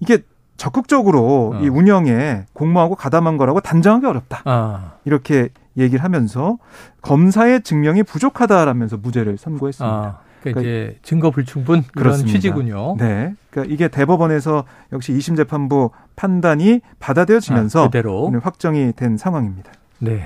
이게 0.00 0.18
적극적으로 0.56 1.52
어. 1.54 1.60
이 1.62 1.68
운영에 1.68 2.46
공모하고 2.52 2.96
가담한 2.96 3.36
거라고 3.36 3.60
단정하기 3.60 4.04
어렵다. 4.04 4.42
아. 4.46 4.94
이렇게 5.04 5.50
얘기를 5.76 6.02
하면서 6.02 6.58
검사의 7.02 7.62
증명이 7.62 8.02
부족하다라면서 8.02 8.96
무죄를 8.96 9.38
선고했습니다. 9.38 9.96
아. 9.96 10.27
그러니까, 10.40 10.60
이제 10.60 10.98
증거 11.02 11.30
불충분 11.30 11.82
그런 11.82 11.92
그렇습니다. 11.92 12.32
취지군요. 12.32 12.96
네. 12.98 13.34
그러니까 13.50 13.74
이게 13.74 13.88
대법원에서 13.88 14.64
역시 14.92 15.12
2심 15.12 15.36
재판부 15.36 15.90
판단이 16.16 16.80
받아들여지면서 16.98 17.82
아, 17.82 17.86
그대로 17.86 18.32
확정이 18.40 18.92
된 18.94 19.16
상황입니다. 19.16 19.72
네. 19.98 20.22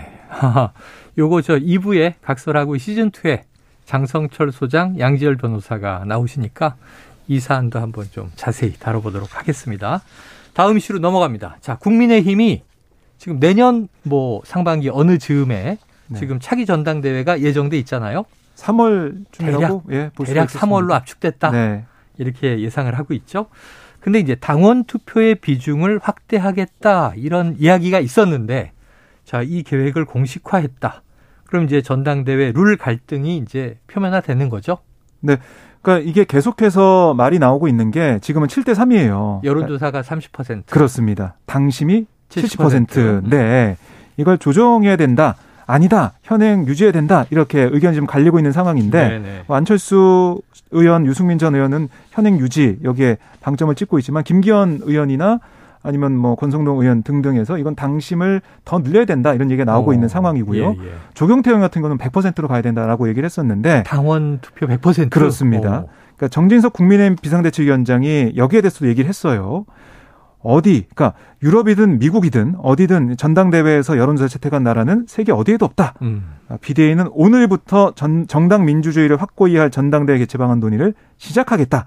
요거 1.19 1.43
저 1.43 1.59
2부에 1.59 2.15
각설하고 2.23 2.79
시즌 2.79 3.11
2에 3.11 3.43
장성철 3.85 4.53
소장, 4.53 4.99
양지열 4.99 5.37
변호사가 5.37 6.05
나오시니까 6.07 6.77
이 7.29 7.41
사안도 7.41 7.81
한번 7.81 8.07
좀 8.11 8.31
자세히 8.37 8.73
다뤄보도록 8.79 9.39
하겠습니다. 9.39 10.03
다음 10.55 10.77
이슈로 10.77 10.99
넘어갑니다. 10.99 11.59
자, 11.61 11.77
국민의힘이 11.77 12.63
지금 13.19 13.39
내년 13.41 13.89
뭐 14.03 14.43
상반기 14.45 14.91
어느 14.91 15.19
즈음에 15.19 15.79
네. 16.09 16.19
지금 16.19 16.41
차기 16.41 16.67
전당대회가 16.67 17.41
예정돼 17.41 17.79
있잖아요. 17.79 18.25
3월쯤이라고 18.57 19.31
대략, 19.39 19.83
예, 19.91 20.11
대략 20.25 20.49
3월로 20.49 20.93
압축됐다. 20.93 21.51
네. 21.51 21.85
이렇게 22.19 22.61
예상을 22.61 22.93
하고 22.97 23.15
있죠. 23.15 23.47
근데 24.01 24.19
이제 24.19 24.35
당원 24.35 24.85
투표의 24.85 25.37
비중을 25.37 26.01
확대하겠다 26.03 27.13
이런 27.17 27.57
이야기가 27.59 28.01
있었는데 28.01 28.73
자, 29.25 29.43
이 29.43 29.63
계획을 29.63 30.05
공식화했다. 30.05 31.03
그럼 31.47 31.65
이제 31.65 31.83
전당대회 31.83 32.53
룰 32.53 32.77
갈등이 32.77 33.37
이제 33.39 33.79
표면화되는 33.87 34.49
거죠. 34.49 34.79
네. 35.21 35.37
그러니까 35.81 36.09
이게 36.09 36.25
계속해서 36.25 37.15
말이 37.15 37.39
나오고 37.39 37.69
있는 37.69 37.91
게 37.91 38.19
지금은 38.21 38.49
7대 38.49 38.75
3이에요. 38.75 39.45
여론조사가 39.45 40.03
30%. 40.03 40.67
그렇습니다. 40.67 41.37
당심이 41.47 42.07
70%. 42.29 42.87
70%. 42.87 43.29
네. 43.29 43.77
이걸 44.17 44.39
조정해야 44.39 44.97
된다. 44.97 45.37
아니다. 45.67 46.13
현행 46.23 46.67
유지해야 46.67 46.93
된다. 46.93 47.25
이렇게 47.31 47.63
의견이 47.63 47.97
좀 47.97 48.07
갈리고 48.07 48.39
있는 48.39 48.53
상황인데 48.53 49.09
네네. 49.09 49.45
뭐 49.47 49.57
안철수 49.57 50.41
의원, 50.71 51.07
유승민 51.07 51.39
전 51.39 51.55
의원은 51.55 51.89
현행 52.11 52.39
유지 52.39 52.79
여기에 52.83 53.19
방점을 53.41 53.75
찍고 53.75 53.99
있지만 53.99 54.25
김기현 54.25 54.81
의원이나 54.83 55.41
아니면 55.83 56.17
뭐 56.17 56.37
권성동 56.37 56.81
의원 56.81 57.03
등등에서 57.03 57.59
이건 57.59 57.75
당심을 57.75 58.41
더 58.65 58.79
늘려야 58.83 59.05
된다 59.05 59.35
이런 59.35 59.51
얘기가 59.51 59.65
나오고 59.65 59.91
어, 59.91 59.95
있는 59.95 60.09
상황이고요. 60.09 60.63
예, 60.63 60.69
예. 60.69 60.93
조경태 61.15 61.51
의원 61.51 61.61
같은 61.61 61.83
거는 61.83 61.99
100%로 61.99 62.47
가야 62.49 62.63
된다라고 62.63 63.09
얘기를 63.09 63.25
했었는데 63.25 63.83
당원 63.85 64.39
투표 64.41 64.67
100% 64.67 65.11
그렇습니다. 65.11 65.79
어. 65.79 65.89
그러니까 66.17 66.29
정진석 66.29 66.73
국민의힘 66.73 67.17
비상대책위원장이 67.21 68.35
여기에 68.37 68.61
대해서도 68.61 68.89
얘기를 68.89 69.09
했어요. 69.09 69.65
어디, 70.43 70.87
그러니까 70.95 71.17
유럽이든 71.43 71.99
미국이든 71.99 72.57
어디든 72.59 73.17
전당대회에서 73.17 73.97
여론조사 73.97 74.29
채택한 74.29 74.63
나라는 74.63 75.07
세계 75.09 75.33
어디에도 75.33 75.65
없다. 75.65 75.95
음. 76.03 76.25
아, 76.49 76.59
비대위는 76.61 77.09
오늘부터 77.13 77.93
전, 77.95 78.27
정당 78.27 78.65
민주주의를 78.65 79.21
확고히 79.21 79.57
할 79.57 79.71
전당대회 79.71 80.19
개최 80.19 80.39
방안 80.39 80.61
논의를 80.61 80.95
시작하겠다. 81.19 81.87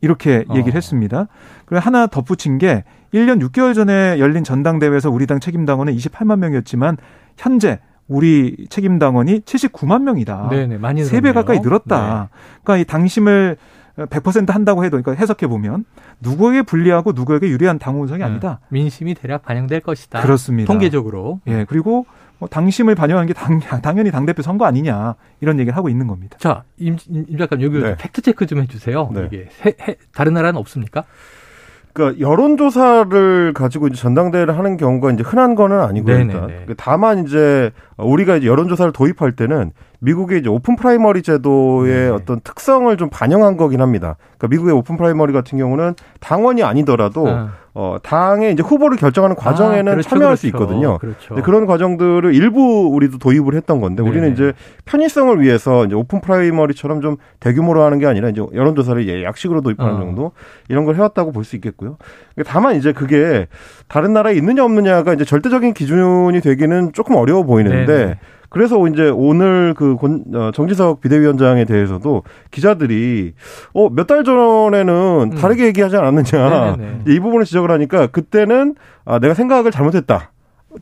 이렇게 0.00 0.44
어. 0.48 0.54
얘기를 0.54 0.76
했습니다. 0.76 1.26
그리고 1.64 1.80
하나 1.80 2.06
덧붙인 2.06 2.58
게 2.58 2.84
1년 3.14 3.40
6개월 3.42 3.74
전에 3.74 4.18
열린 4.18 4.44
전당대회에서 4.44 5.10
우리 5.10 5.26
당 5.26 5.40
책임당원은 5.40 5.94
28만 5.96 6.38
명이었지만 6.38 6.96
현재 7.36 7.80
우리 8.08 8.66
책임당원이 8.68 9.40
79만 9.40 10.02
명이다. 10.02 10.48
네네, 10.50 10.78
많이 10.78 11.02
3배 11.02 11.32
가까이 11.32 11.60
늘었다. 11.60 12.28
네. 12.30 12.38
그러니까 12.62 12.76
이 12.76 12.84
당심을 12.84 13.56
100% 13.96 14.50
한다고 14.50 14.84
해도 14.84 15.00
그러니까 15.00 15.20
해석해 15.20 15.46
보면 15.46 15.84
누구에게 16.20 16.62
불리하고 16.62 17.12
누구에게 17.12 17.48
유리한 17.48 17.78
당원 17.78 18.02
운성이 18.02 18.18
네. 18.18 18.24
아니다. 18.24 18.60
민심이 18.68 19.14
대략 19.14 19.42
반영될 19.42 19.80
것이다. 19.80 20.20
그렇습니다. 20.20 20.70
통계적으로. 20.70 21.40
예, 21.46 21.64
그리고 21.68 22.06
뭐 22.38 22.48
당심을 22.48 22.94
반영한 22.94 23.26
게 23.26 23.32
당, 23.32 23.60
당연히 23.60 24.10
당대표 24.10 24.42
선거 24.42 24.66
아니냐 24.66 25.14
이런 25.40 25.58
얘기를 25.58 25.76
하고 25.76 25.88
있는 25.88 26.06
겁니다. 26.06 26.36
자, 26.38 26.64
임, 26.76 26.96
임 27.08 27.38
작가님 27.38 27.66
여기 27.66 27.82
네. 27.82 27.96
fact 27.96 28.20
check 28.20 28.46
좀 28.46 28.60
해주세요. 28.60 29.10
네. 29.14 29.24
이게 29.26 29.48
해, 29.64 29.74
해, 29.80 29.96
다른 30.14 30.34
나라는 30.34 30.60
없습니까? 30.60 31.04
그러니까 31.94 32.20
여론조사를 32.20 33.54
가지고 33.54 33.88
이제 33.88 33.96
전당대회를 33.96 34.58
하는 34.58 34.76
경우가 34.76 35.12
이제 35.12 35.22
흔한 35.22 35.54
거는 35.54 35.80
아니고 35.80 36.10
일단 36.10 36.28
그러니까 36.46 36.74
다만 36.76 37.24
이제 37.24 37.70
우리가 37.96 38.36
이제 38.36 38.46
여론조사를 38.46 38.92
도입할 38.92 39.32
때는 39.32 39.72
미국의 40.06 40.38
이제 40.38 40.48
open 40.48 40.76
primary 40.76 41.22
제도의 41.22 41.92
네. 41.92 42.08
어떤 42.08 42.40
특성을 42.40 42.96
좀 42.96 43.10
반영한 43.10 43.56
거긴 43.56 43.80
합니다. 43.80 44.16
그러니까 44.38 44.48
미국의 44.48 44.72
open 44.72 44.96
primary 44.96 45.32
같은 45.32 45.58
경우는 45.58 45.94
당원이 46.20 46.62
아니더라도 46.62 47.28
아. 47.28 47.52
어, 47.78 47.98
당의 48.02 48.54
이제 48.54 48.62
후보를 48.62 48.96
결정하는 48.96 49.36
과정에는 49.36 49.86
아, 49.92 49.94
그렇죠, 49.96 50.08
참여할 50.08 50.28
그렇죠. 50.28 50.40
수 50.40 50.46
있거든요. 50.46 50.96
그렇죠. 50.96 51.34
그런 51.42 51.66
과정들을 51.66 52.34
일부 52.34 52.88
우리도 52.94 53.18
도입을 53.18 53.54
했던 53.54 53.82
건데 53.82 54.02
네 54.02 54.08
우리는 54.08 54.32
이제 54.32 54.54
편의성을 54.86 55.38
위해서 55.42 55.84
이제 55.84 55.94
open 55.94 56.22
primary처럼 56.22 57.02
좀 57.02 57.16
대규모로 57.38 57.82
하는 57.82 57.98
게 57.98 58.06
아니라 58.06 58.30
이제 58.30 58.40
여론조사를 58.54 59.22
약식으로 59.24 59.60
도입하는 59.60 59.92
어. 59.94 59.98
정도 59.98 60.32
이런 60.70 60.86
걸 60.86 60.94
해왔다고 60.96 61.32
볼 61.32 61.44
수 61.44 61.54
있겠고요. 61.56 61.98
다만 62.46 62.76
이제 62.76 62.92
그게 62.92 63.46
다른 63.88 64.14
나라에 64.14 64.34
있느냐 64.36 64.64
없느냐가 64.64 65.12
이제 65.12 65.24
절대적인 65.26 65.74
기준이 65.74 66.40
되기는 66.40 66.92
조금 66.94 67.14
어려워 67.16 67.42
보이는데 67.44 67.86
네네. 67.86 68.18
그래서 68.48 68.86
이제 68.86 69.10
오늘 69.12 69.74
그 69.76 69.96
어, 70.34 70.50
정진석 70.54 71.00
비대위원장에 71.00 71.64
대해서도 71.64 72.22
기자들이 72.52 73.34
어 73.74 73.90
몇 73.90 74.06
달 74.06 74.22
전에는 74.24 75.30
음. 75.32 75.36
다르게 75.36 75.64
음. 75.64 75.66
얘기하지 75.66 75.96
않았느냐 75.96 76.76
이 77.08 77.18
부분을 77.20 77.44
지적을 77.44 77.65
하니까 77.70 78.08
그때는 78.08 78.74
아 79.04 79.18
내가 79.18 79.34
생각을 79.34 79.70
잘못했다. 79.70 80.30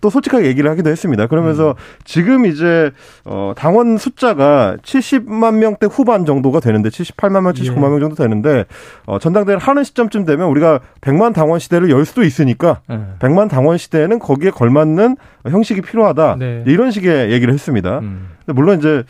또 0.01 0.11
솔직하게 0.11 0.47
얘기를 0.47 0.71
하기도 0.71 0.91
했습니다. 0.91 1.27
그러면서 1.27 1.71
음. 1.71 1.75
지금 2.05 2.47
이제 2.47 2.91
어 3.25 3.53
당원 3.57 3.97
숫자가 3.97 4.77
70만 4.83 5.57
명대 5.57 5.87
후반 5.87 6.25
정도가 6.25 6.61
되는데 6.61 6.89
78만 6.89 7.43
명, 7.43 7.53
79만 7.53 7.85
예. 7.85 7.91
명 7.91 8.01
정도 8.01 8.15
되는데 8.17 8.65
어 9.07 9.19
전당대회를 9.19 9.61
하는 9.61 9.85
시점쯤 9.85 10.25
되면 10.25 10.49
우리가 10.49 10.81
100만 11.01 11.35
당원 11.35 11.59
시대를 11.59 11.91
열 11.91 12.05
수도 12.05 12.23
있으니까 12.23 12.81
예. 12.91 13.01
100만 13.21 13.49
당원 13.49 13.79
시대에는 13.79 14.19
거기에 14.19 14.51
걸맞는 14.51 15.17
형식이 15.49 15.83
필요하다. 15.83 16.37
네. 16.39 16.65
이런 16.67 16.91
식의 16.91 17.31
얘기를 17.31 17.53
했습니다. 17.53 18.01
음. 18.01 18.31
물론 18.47 18.79
이제 18.79 19.05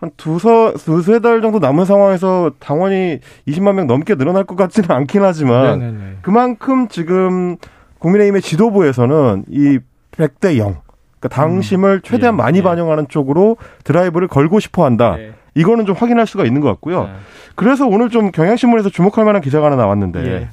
한 0.00 0.10
두서 0.16 0.72
두세 0.74 1.18
달 1.18 1.40
정도 1.40 1.58
남은 1.58 1.84
상황에서 1.84 2.52
당원이 2.60 3.18
20만 3.48 3.74
명 3.74 3.86
넘게 3.86 4.14
늘어날 4.14 4.44
것 4.44 4.56
같지는 4.56 4.90
않긴 4.90 5.22
하지만 5.22 5.80
네네네. 5.80 6.16
그만큼 6.22 6.88
지금 6.88 7.56
국민의힘의 7.98 8.42
지도부에서는 8.42 9.46
이 9.50 9.78
100대 10.12 10.56
0. 10.56 10.76
그러니까 11.18 11.28
당심을 11.28 11.96
음. 11.96 12.00
최대한 12.04 12.34
예, 12.34 12.36
많이 12.36 12.58
예. 12.58 12.62
반영하는 12.62 13.06
쪽으로 13.08 13.56
드라이브를 13.82 14.28
걸고 14.28 14.60
싶어 14.60 14.84
한다. 14.84 15.16
예. 15.18 15.32
이거는 15.54 15.84
좀 15.84 15.96
확인할 15.96 16.28
수가 16.28 16.44
있는 16.44 16.60
것 16.60 16.68
같고요. 16.68 17.08
예. 17.08 17.16
그래서 17.56 17.86
오늘 17.86 18.08
좀 18.08 18.30
경향신문에서 18.30 18.90
주목할 18.90 19.24
만한 19.24 19.42
기사가 19.42 19.66
하나 19.66 19.74
나왔는데, 19.74 20.24
예. 20.24 20.48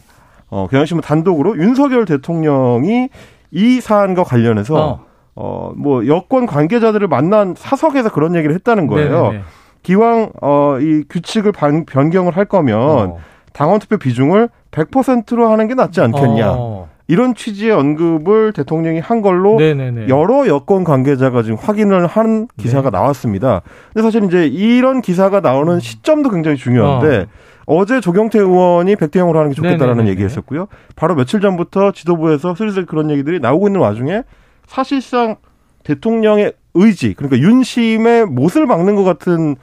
어, 0.50 0.68
경향신문 0.68 1.04
단독으로 1.04 1.58
윤석열 1.58 2.06
대통령이 2.06 3.10
이 3.52 3.82
사안과 3.82 4.24
관련해서, 4.24 4.76
어. 4.76 5.06
어, 5.36 5.72
뭐, 5.76 6.08
여권 6.08 6.46
관계자들을 6.46 7.08
만난 7.08 7.56
사석에서 7.58 8.10
그런 8.12 8.36
얘기를 8.36 8.56
했다는 8.56 8.88
거예요. 8.88 9.24
네네네. 9.24 9.44
기왕, 9.84 10.32
어, 10.42 10.78
이 10.80 11.04
규칙을 11.10 11.52
반, 11.52 11.86
변경을 11.86 12.36
할 12.36 12.46
거면, 12.46 12.80
어. 12.80 13.18
당원 13.54 13.80
투표 13.80 13.98
비중을 13.98 14.50
100%로 14.72 15.50
하는 15.50 15.68
게 15.68 15.76
낫지 15.76 16.02
않겠냐. 16.02 16.52
어. 16.52 16.90
이런 17.08 17.36
취지의 17.36 17.72
언급을 17.72 18.52
대통령이 18.54 19.00
한 19.00 19.22
걸로 19.22 19.58
네네네. 19.60 20.08
여러 20.08 20.48
여권 20.48 20.84
관계자가 20.84 21.44
지금 21.44 21.58
확인을 21.60 22.08
한 22.08 22.48
기사가 22.58 22.90
네. 22.90 22.98
나왔습니다. 22.98 23.62
근데 23.94 24.02
사실 24.02 24.24
이제 24.24 24.48
이런 24.48 25.02
기사가 25.02 25.40
나오는 25.40 25.80
시점도 25.80 26.32
굉장히 26.32 26.58
중요한데 26.58 27.28
어. 27.68 27.86
제 27.86 28.00
조경태 28.00 28.40
의원이 28.40 28.96
백대형으로 28.96 29.38
하는 29.38 29.52
게 29.52 29.56
좋겠다라는 29.56 30.08
얘기했었고요. 30.08 30.68
바로 30.96 31.16
며칠 31.16 31.42
전부터 31.42 31.92
지도부에서 31.92 32.56
슬슬 32.56 32.86
그런 32.86 33.12
얘기들이 33.12 33.40
나오고 33.40 33.68
있는 33.68 33.82
와중에 33.82 34.24
사실상 34.68 35.38
대통령의 35.84 36.54
의지 36.74 37.14
그러니까 37.14 37.40
윤심의 37.40 38.26
못을 38.26 38.66
막는 38.66 38.96
것 38.96 39.04
같은 39.04 39.56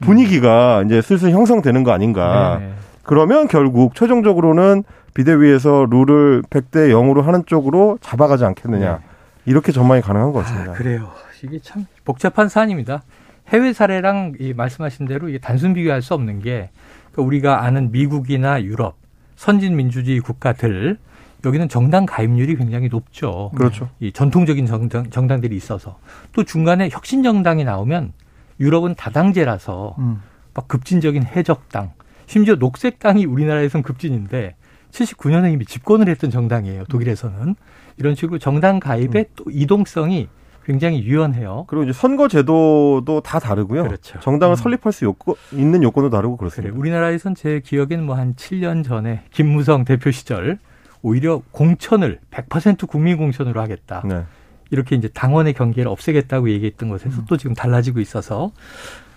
분위기가 0.00 0.82
이제 0.84 1.00
슬슬 1.02 1.30
형성되는 1.30 1.84
거 1.84 1.92
아닌가. 1.92 2.58
네네. 2.58 2.72
그러면 3.02 3.48
결국 3.48 3.94
최종적으로는 3.94 4.84
비대위에서 5.14 5.86
룰을 5.90 6.42
100대 6.42 6.90
0으로 6.90 7.22
하는 7.22 7.44
쪽으로 7.46 7.98
잡아가지 8.00 8.44
않겠느냐. 8.44 8.92
네. 8.98 9.04
이렇게 9.46 9.72
전망이 9.72 10.00
가능한 10.00 10.32
것 10.32 10.44
같습니다. 10.44 10.72
아, 10.72 10.74
그래요. 10.74 11.10
이게 11.42 11.58
참 11.60 11.86
복잡한 12.04 12.48
사안입니다. 12.48 13.02
해외 13.48 13.72
사례랑 13.72 14.34
이 14.38 14.52
말씀하신 14.52 15.06
대로 15.06 15.28
이게 15.28 15.38
단순 15.38 15.74
비교할 15.74 16.02
수 16.02 16.14
없는 16.14 16.40
게 16.40 16.70
그러니까 17.10 17.22
우리가 17.22 17.64
아는 17.64 17.90
미국이나 17.90 18.62
유럽 18.62 18.96
선진 19.36 19.74
민주주의 19.74 20.20
국가들 20.20 20.98
여기는 21.44 21.68
정당 21.68 22.06
가입률이 22.06 22.56
굉장히 22.56 22.88
높죠. 22.88 23.50
그렇죠. 23.54 23.88
이 24.00 24.12
전통적인 24.12 24.66
정당, 24.66 25.10
정당들이 25.10 25.56
있어서 25.56 25.98
또 26.32 26.44
중간에 26.44 26.88
혁신 26.90 27.22
정당이 27.22 27.64
나오면 27.64 28.12
유럽은 28.60 28.94
다당제라서 28.94 29.96
음. 29.98 30.22
막 30.54 30.68
급진적인 30.68 31.24
해적당 31.24 31.92
심지어 32.26 32.56
녹색당이 32.56 33.24
우리나라에선 33.24 33.82
급진인데 33.82 34.54
79년에 34.92 35.52
이미 35.52 35.64
집권을 35.64 36.08
했던 36.08 36.30
정당이에요. 36.30 36.84
독일에서는 36.84 37.54
이런 37.96 38.14
식으로 38.14 38.38
정당 38.38 38.80
가입의 38.80 39.24
음. 39.28 39.32
또 39.36 39.44
이동성이 39.50 40.28
굉장히 40.64 41.02
유연해요. 41.02 41.64
그리고 41.68 41.84
이제 41.84 41.92
선거 41.92 42.28
제도도 42.28 43.22
다 43.24 43.38
다르고요. 43.38 43.84
그렇죠. 43.84 44.20
정당을 44.20 44.54
음. 44.54 44.56
설립할 44.56 44.92
수 44.92 45.04
요건, 45.04 45.34
있는 45.52 45.82
요건도 45.82 46.10
다르고 46.10 46.36
그렇습니다. 46.36 46.70
그래, 46.70 46.78
우리나라에선 46.78 47.34
제 47.34 47.60
기억에는 47.64 48.04
뭐한 48.04 48.34
7년 48.34 48.84
전에 48.84 49.22
김무성 49.32 49.84
대표 49.84 50.10
시절 50.10 50.58
오히려 51.02 51.42
공천을 51.50 52.18
100% 52.30 52.88
국민 52.88 53.16
공천으로 53.16 53.60
하겠다. 53.60 54.02
네. 54.04 54.22
이렇게 54.70 54.96
이제 54.96 55.08
당원의 55.08 55.54
경계를 55.54 55.90
없애겠다고 55.90 56.50
얘기했던 56.50 56.88
것에서 56.88 57.20
음. 57.20 57.24
또 57.28 57.36
지금 57.36 57.54
달라지고 57.54 58.00
있어서 58.00 58.52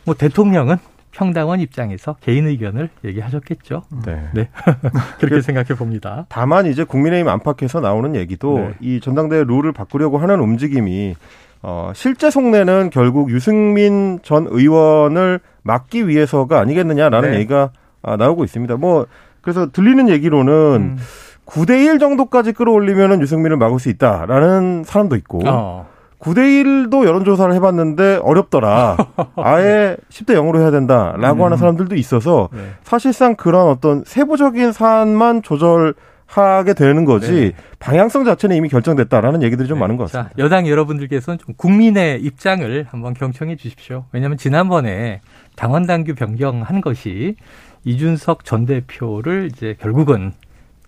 뭐 0.05 0.15
대통령은 0.15 0.77
평당원 1.11 1.59
입장에서 1.59 2.15
개인 2.21 2.47
의견을 2.47 2.89
얘기하셨겠죠. 3.05 3.83
네. 4.05 4.23
네. 4.33 4.49
그렇게 5.19 5.41
생각해 5.41 5.75
봅니다. 5.77 6.25
다만 6.29 6.65
이제 6.65 6.83
국민의힘 6.83 7.27
안팎에서 7.27 7.79
나오는 7.81 8.15
얘기도 8.15 8.57
네. 8.57 8.73
이 8.81 8.99
전당대회 8.99 9.43
룰을 9.43 9.71
바꾸려고 9.73 10.17
하는 10.17 10.39
움직임이 10.39 11.15
어, 11.61 11.91
실제 11.95 12.29
속내는 12.29 12.89
결국 12.89 13.29
유승민 13.29 14.19
전 14.23 14.47
의원을 14.49 15.39
막기 15.61 16.07
위해서가 16.07 16.59
아니겠느냐라는 16.59 17.31
네. 17.31 17.37
얘기가 17.37 17.69
아, 18.01 18.17
나오고 18.17 18.43
있습니다. 18.43 18.75
뭐 18.77 19.05
그래서 19.41 19.71
들리는 19.71 20.09
얘기로는 20.09 20.53
음. 20.53 20.97
9대 21.45 21.85
1 21.85 21.99
정도까지 21.99 22.53
끌어올리면 22.53 23.21
유승민을 23.21 23.57
막을 23.57 23.79
수 23.79 23.89
있다라는 23.89 24.83
사람도 24.85 25.15
있고 25.17 25.41
어. 25.45 25.87
9대 26.19 26.37
1도 26.63 27.05
여론조사를 27.05 27.53
해봤는데 27.53 28.21
어렵더라. 28.23 28.95
아예 29.35 29.97
10대 30.09 30.35
0으로 30.35 30.59
해야 30.59 30.71
된다라고 30.71 31.41
음. 31.41 31.45
하는 31.45 31.57
사람들도 31.57 31.95
있어서 31.95 32.47
네. 32.53 32.59
사실상 32.81 33.35
그런 33.35 33.67
어떤 33.67 34.03
세부적인 34.05 34.71
사안만 34.71 35.41
조절 35.41 35.93
하게 36.25 36.73
되는 36.73 37.05
거지 37.05 37.31
네. 37.31 37.51
방향성 37.79 38.23
자체는 38.23 38.55
이미 38.55 38.69
결정됐다라는 38.69 39.43
얘기들이 39.43 39.67
좀 39.67 39.77
네. 39.77 39.81
많은 39.81 39.97
것 39.97 40.05
같습니다. 40.05 40.29
자, 40.29 40.35
여당 40.37 40.67
여러분들께서는 40.67 41.37
좀 41.37 41.53
국민의 41.55 42.21
입장을 42.21 42.85
한번 42.89 43.13
경청해 43.13 43.57
주십시오. 43.57 44.05
왜냐하면 44.13 44.37
지난번에 44.37 45.21
당원 45.55 45.85
당규 45.85 46.15
변경한 46.15 46.79
것이 46.81 47.35
이준석 47.83 48.45
전 48.45 48.65
대표를 48.65 49.49
이제 49.51 49.75
결국은 49.79 50.31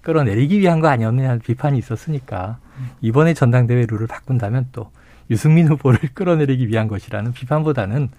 끌어내리기 0.05 0.59
위한 0.59 0.79
거 0.79 0.87
아니었느냐는 0.87 1.39
비판이 1.39 1.77
있었으니까 1.79 2.59
이번에 3.01 3.33
전당대회 3.33 3.87
룰을 3.89 4.05
바꾼다면 4.05 4.69
또 4.71 4.91
유승민 5.31 5.67
후보를 5.67 5.99
끌어내리기 6.13 6.67
위한 6.67 6.87
것이라는 6.87 7.33
비판보다는 7.33 8.09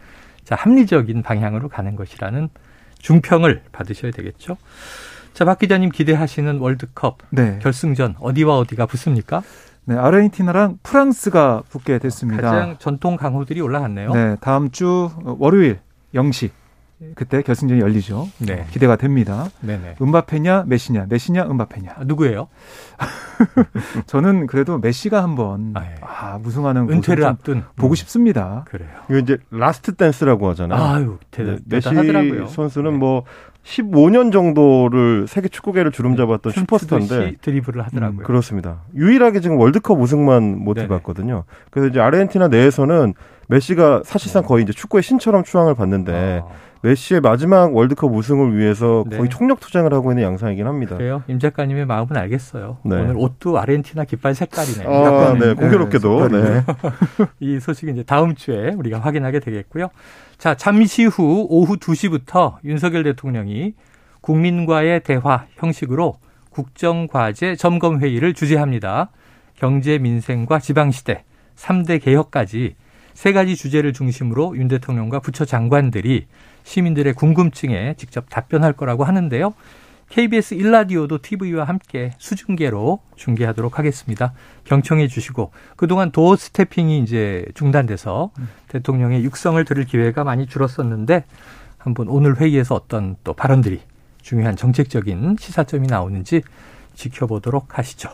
자, 0.44 0.57
합리적인 0.57 1.22
방향으로 1.22 1.68
가는 1.68 1.94
것이라는 1.94 2.49
중평을 2.99 3.62
받으셔야 3.70 4.11
되겠죠. 4.11 4.57
자, 5.33 5.44
박 5.44 5.59
기자님 5.59 5.90
기대하시는 5.90 6.59
월드컵 6.59 7.18
네. 7.31 7.59
결승전 7.62 8.16
어디와 8.18 8.59
어디가 8.59 8.87
붙습니까? 8.87 9.42
네, 9.85 9.96
아르헨티나랑 9.96 10.79
프랑스가 10.83 11.62
붙게 11.68 11.99
됐습니다. 11.99 12.42
가장 12.42 12.77
전통 12.79 13.16
강호들이 13.16 13.61
올라갔네요. 13.61 14.12
네, 14.12 14.37
다음 14.40 14.70
주 14.72 15.11
월요일 15.38 15.79
0시 16.14 16.51
그때 17.15 17.43
결승전이 17.43 17.81
열리죠. 17.81 18.29
네. 18.39 18.67
기대가 18.71 18.97
됩니다. 18.97 19.51
네네. 19.61 19.97
음바페냐 20.01 20.65
메시냐, 20.67 21.07
메시냐 21.11 21.43
음바페냐. 21.45 21.95
아, 21.95 22.05
누구예요? 22.05 22.49
저는 24.07 24.47
그래도 24.47 24.79
메시가 24.79 25.23
한번 25.23 25.73
아, 25.75 25.85
예. 25.85 25.95
아 26.01 26.39
우승하는 26.39 26.89
은퇴를 26.91 27.25
앞둔 27.27 27.65
보고 27.77 27.93
음. 27.93 27.95
싶습니다. 27.97 28.65
그래요. 28.69 28.89
이거 29.11 29.19
이제 29.19 29.37
last 29.51 29.95
dance라고 29.95 30.49
하잖아요. 30.51 30.83
아유, 30.83 31.19
대단, 31.31 31.59
네, 31.67 31.77
메시 31.77 31.91
선수는 32.49 32.93
네. 32.93 32.97
뭐 32.97 33.25
15년 33.67 34.33
정도를 34.33 35.27
세계 35.29 35.49
축구계를 35.49 35.91
주름 35.93 36.17
잡았던 36.17 36.53
네. 36.53 36.61
슈퍼스타인데 36.61 37.35
드리블을 37.43 37.85
하더라고요. 37.85 38.21
음, 38.21 38.25
그렇습니다. 38.25 38.83
유일하게 38.95 39.41
지금 39.41 39.59
월드컵 39.59 40.01
우승만 40.01 40.59
못 40.59 40.79
해봤거든요. 40.79 41.45
그래서 41.71 41.89
이제 41.89 42.01
아르헨티나 42.01 42.49
내에서는 42.49 43.13
메시가 43.49 44.03
사실상 44.05 44.43
네. 44.43 44.49
거의 44.49 44.65
이제 44.65 44.73
축구의 44.73 45.03
신처럼 45.03 45.45
추앙을 45.45 45.75
받는데 45.75 46.43
아. 46.45 46.49
메시의 46.87 47.20
마지막 47.20 47.75
월드컵 47.75 48.14
우승을 48.14 48.57
위해서 48.57 49.05
거의 49.11 49.22
네. 49.22 49.29
총력 49.29 49.59
투쟁을 49.59 49.92
하고 49.92 50.12
있는 50.12 50.22
양상이긴 50.22 50.66
합니다. 50.66 50.96
그래요? 50.96 51.25
임 51.27 51.40
작가님의 51.40 51.85
마음은 51.85 52.16
알겠어요. 52.16 52.79
네. 52.85 52.94
오늘 52.94 53.16
옷도 53.16 53.59
아르헨티나 53.59 54.05
깃발 54.05 54.37
색깔이네요. 54.37 54.88
아, 54.88 55.35
네, 55.35 55.55
공교롭게도. 55.55 56.29
네. 56.29 56.62
이 57.40 57.59
소식은 57.59 57.94
이제 57.94 58.03
다음 58.05 58.37
주에 58.37 58.70
우리가 58.70 59.01
확인하게 59.01 59.40
되겠고요. 59.40 59.88
자, 60.38 60.55
잠시 60.55 61.05
후 61.07 61.46
오후 61.51 61.77
2시부터 61.77 62.57
윤석열 62.64 63.03
대통령이 63.03 63.75
국민과의 64.20 65.01
대화 65.01 65.46
형식으로 65.57 66.14
국정과제 66.51 67.57
점검회의를 67.57 68.33
주재합니다. 68.33 69.11
경제 69.57 69.99
민생과 69.99 70.61
지방시대, 70.61 71.25
3대 71.57 72.01
개혁까지 72.01 72.77
세 73.17 73.33
가지 73.33 73.57
주제를 73.57 73.95
중심으로 73.95 74.59
윤 74.59 74.69
대통령과 74.69 75.21
부처 75.21 75.47
장관들이 75.47 76.27
시민들의 76.65 77.15
궁금증에 77.15 77.95
직접 77.97 78.27
답변할 78.29 78.75
거라고 78.75 79.05
하는데요. 79.05 79.55
KBS 80.11 80.53
일라디오도 80.53 81.23
TV와 81.23 81.65
함께 81.65 82.13
수중계로 82.19 83.01
중계하도록 83.17 83.79
하겠습니다. 83.79 84.35
경청해 84.65 85.09
주시고 85.09 85.51
그동안 85.77 86.13
도어 86.13 86.37
스태핑이 86.37 86.99
이제 86.99 87.47
중단돼서 87.55 88.33
음. 88.39 88.51
대통령의 88.69 89.25
육성을 89.25 89.65
들을 89.65 89.85
기회가 89.87 90.23
많이 90.23 90.47
줄었었는데 90.47 91.25
한번 91.79 92.09
오늘 92.09 92.39
회의에서 92.39 92.75
어떤 92.75 93.17
또 93.25 93.33
발언들이 93.33 93.81
중요한 94.21 94.57
정책적인 94.57 95.37
시사점이 95.41 95.87
나오는지 95.87 96.43
지켜보도록 96.95 97.79
하시죠. 97.79 98.11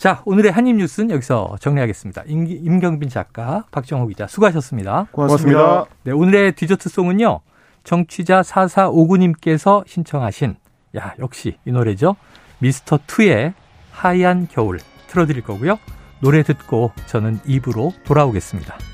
자, 0.00 0.22
오늘의 0.24 0.50
한입 0.50 0.76
뉴스는 0.76 1.10
여기서 1.10 1.56
정리하겠습니다. 1.60 2.22
임, 2.26 2.80
경빈 2.80 3.10
작가, 3.10 3.66
박정호 3.70 4.06
기자, 4.06 4.26
수고하셨습니다. 4.26 5.08
고맙습니다. 5.12 5.84
네, 6.04 6.12
오늘의 6.12 6.52
디저트 6.54 6.88
송은요, 6.88 7.40
정취자 7.84 8.40
4459님께서 8.40 9.86
신청하신, 9.86 10.56
야, 10.96 11.14
역시 11.18 11.58
이 11.66 11.70
노래죠. 11.72 12.16
미스터 12.60 13.00
투의 13.06 13.52
하얀 13.90 14.48
겨울 14.50 14.78
틀어 15.06 15.26
드릴 15.26 15.42
거고요. 15.42 15.78
노래 16.20 16.44
듣고 16.44 16.92
저는 17.04 17.38
입으로 17.44 17.92
돌아오겠습니다. 18.04 18.89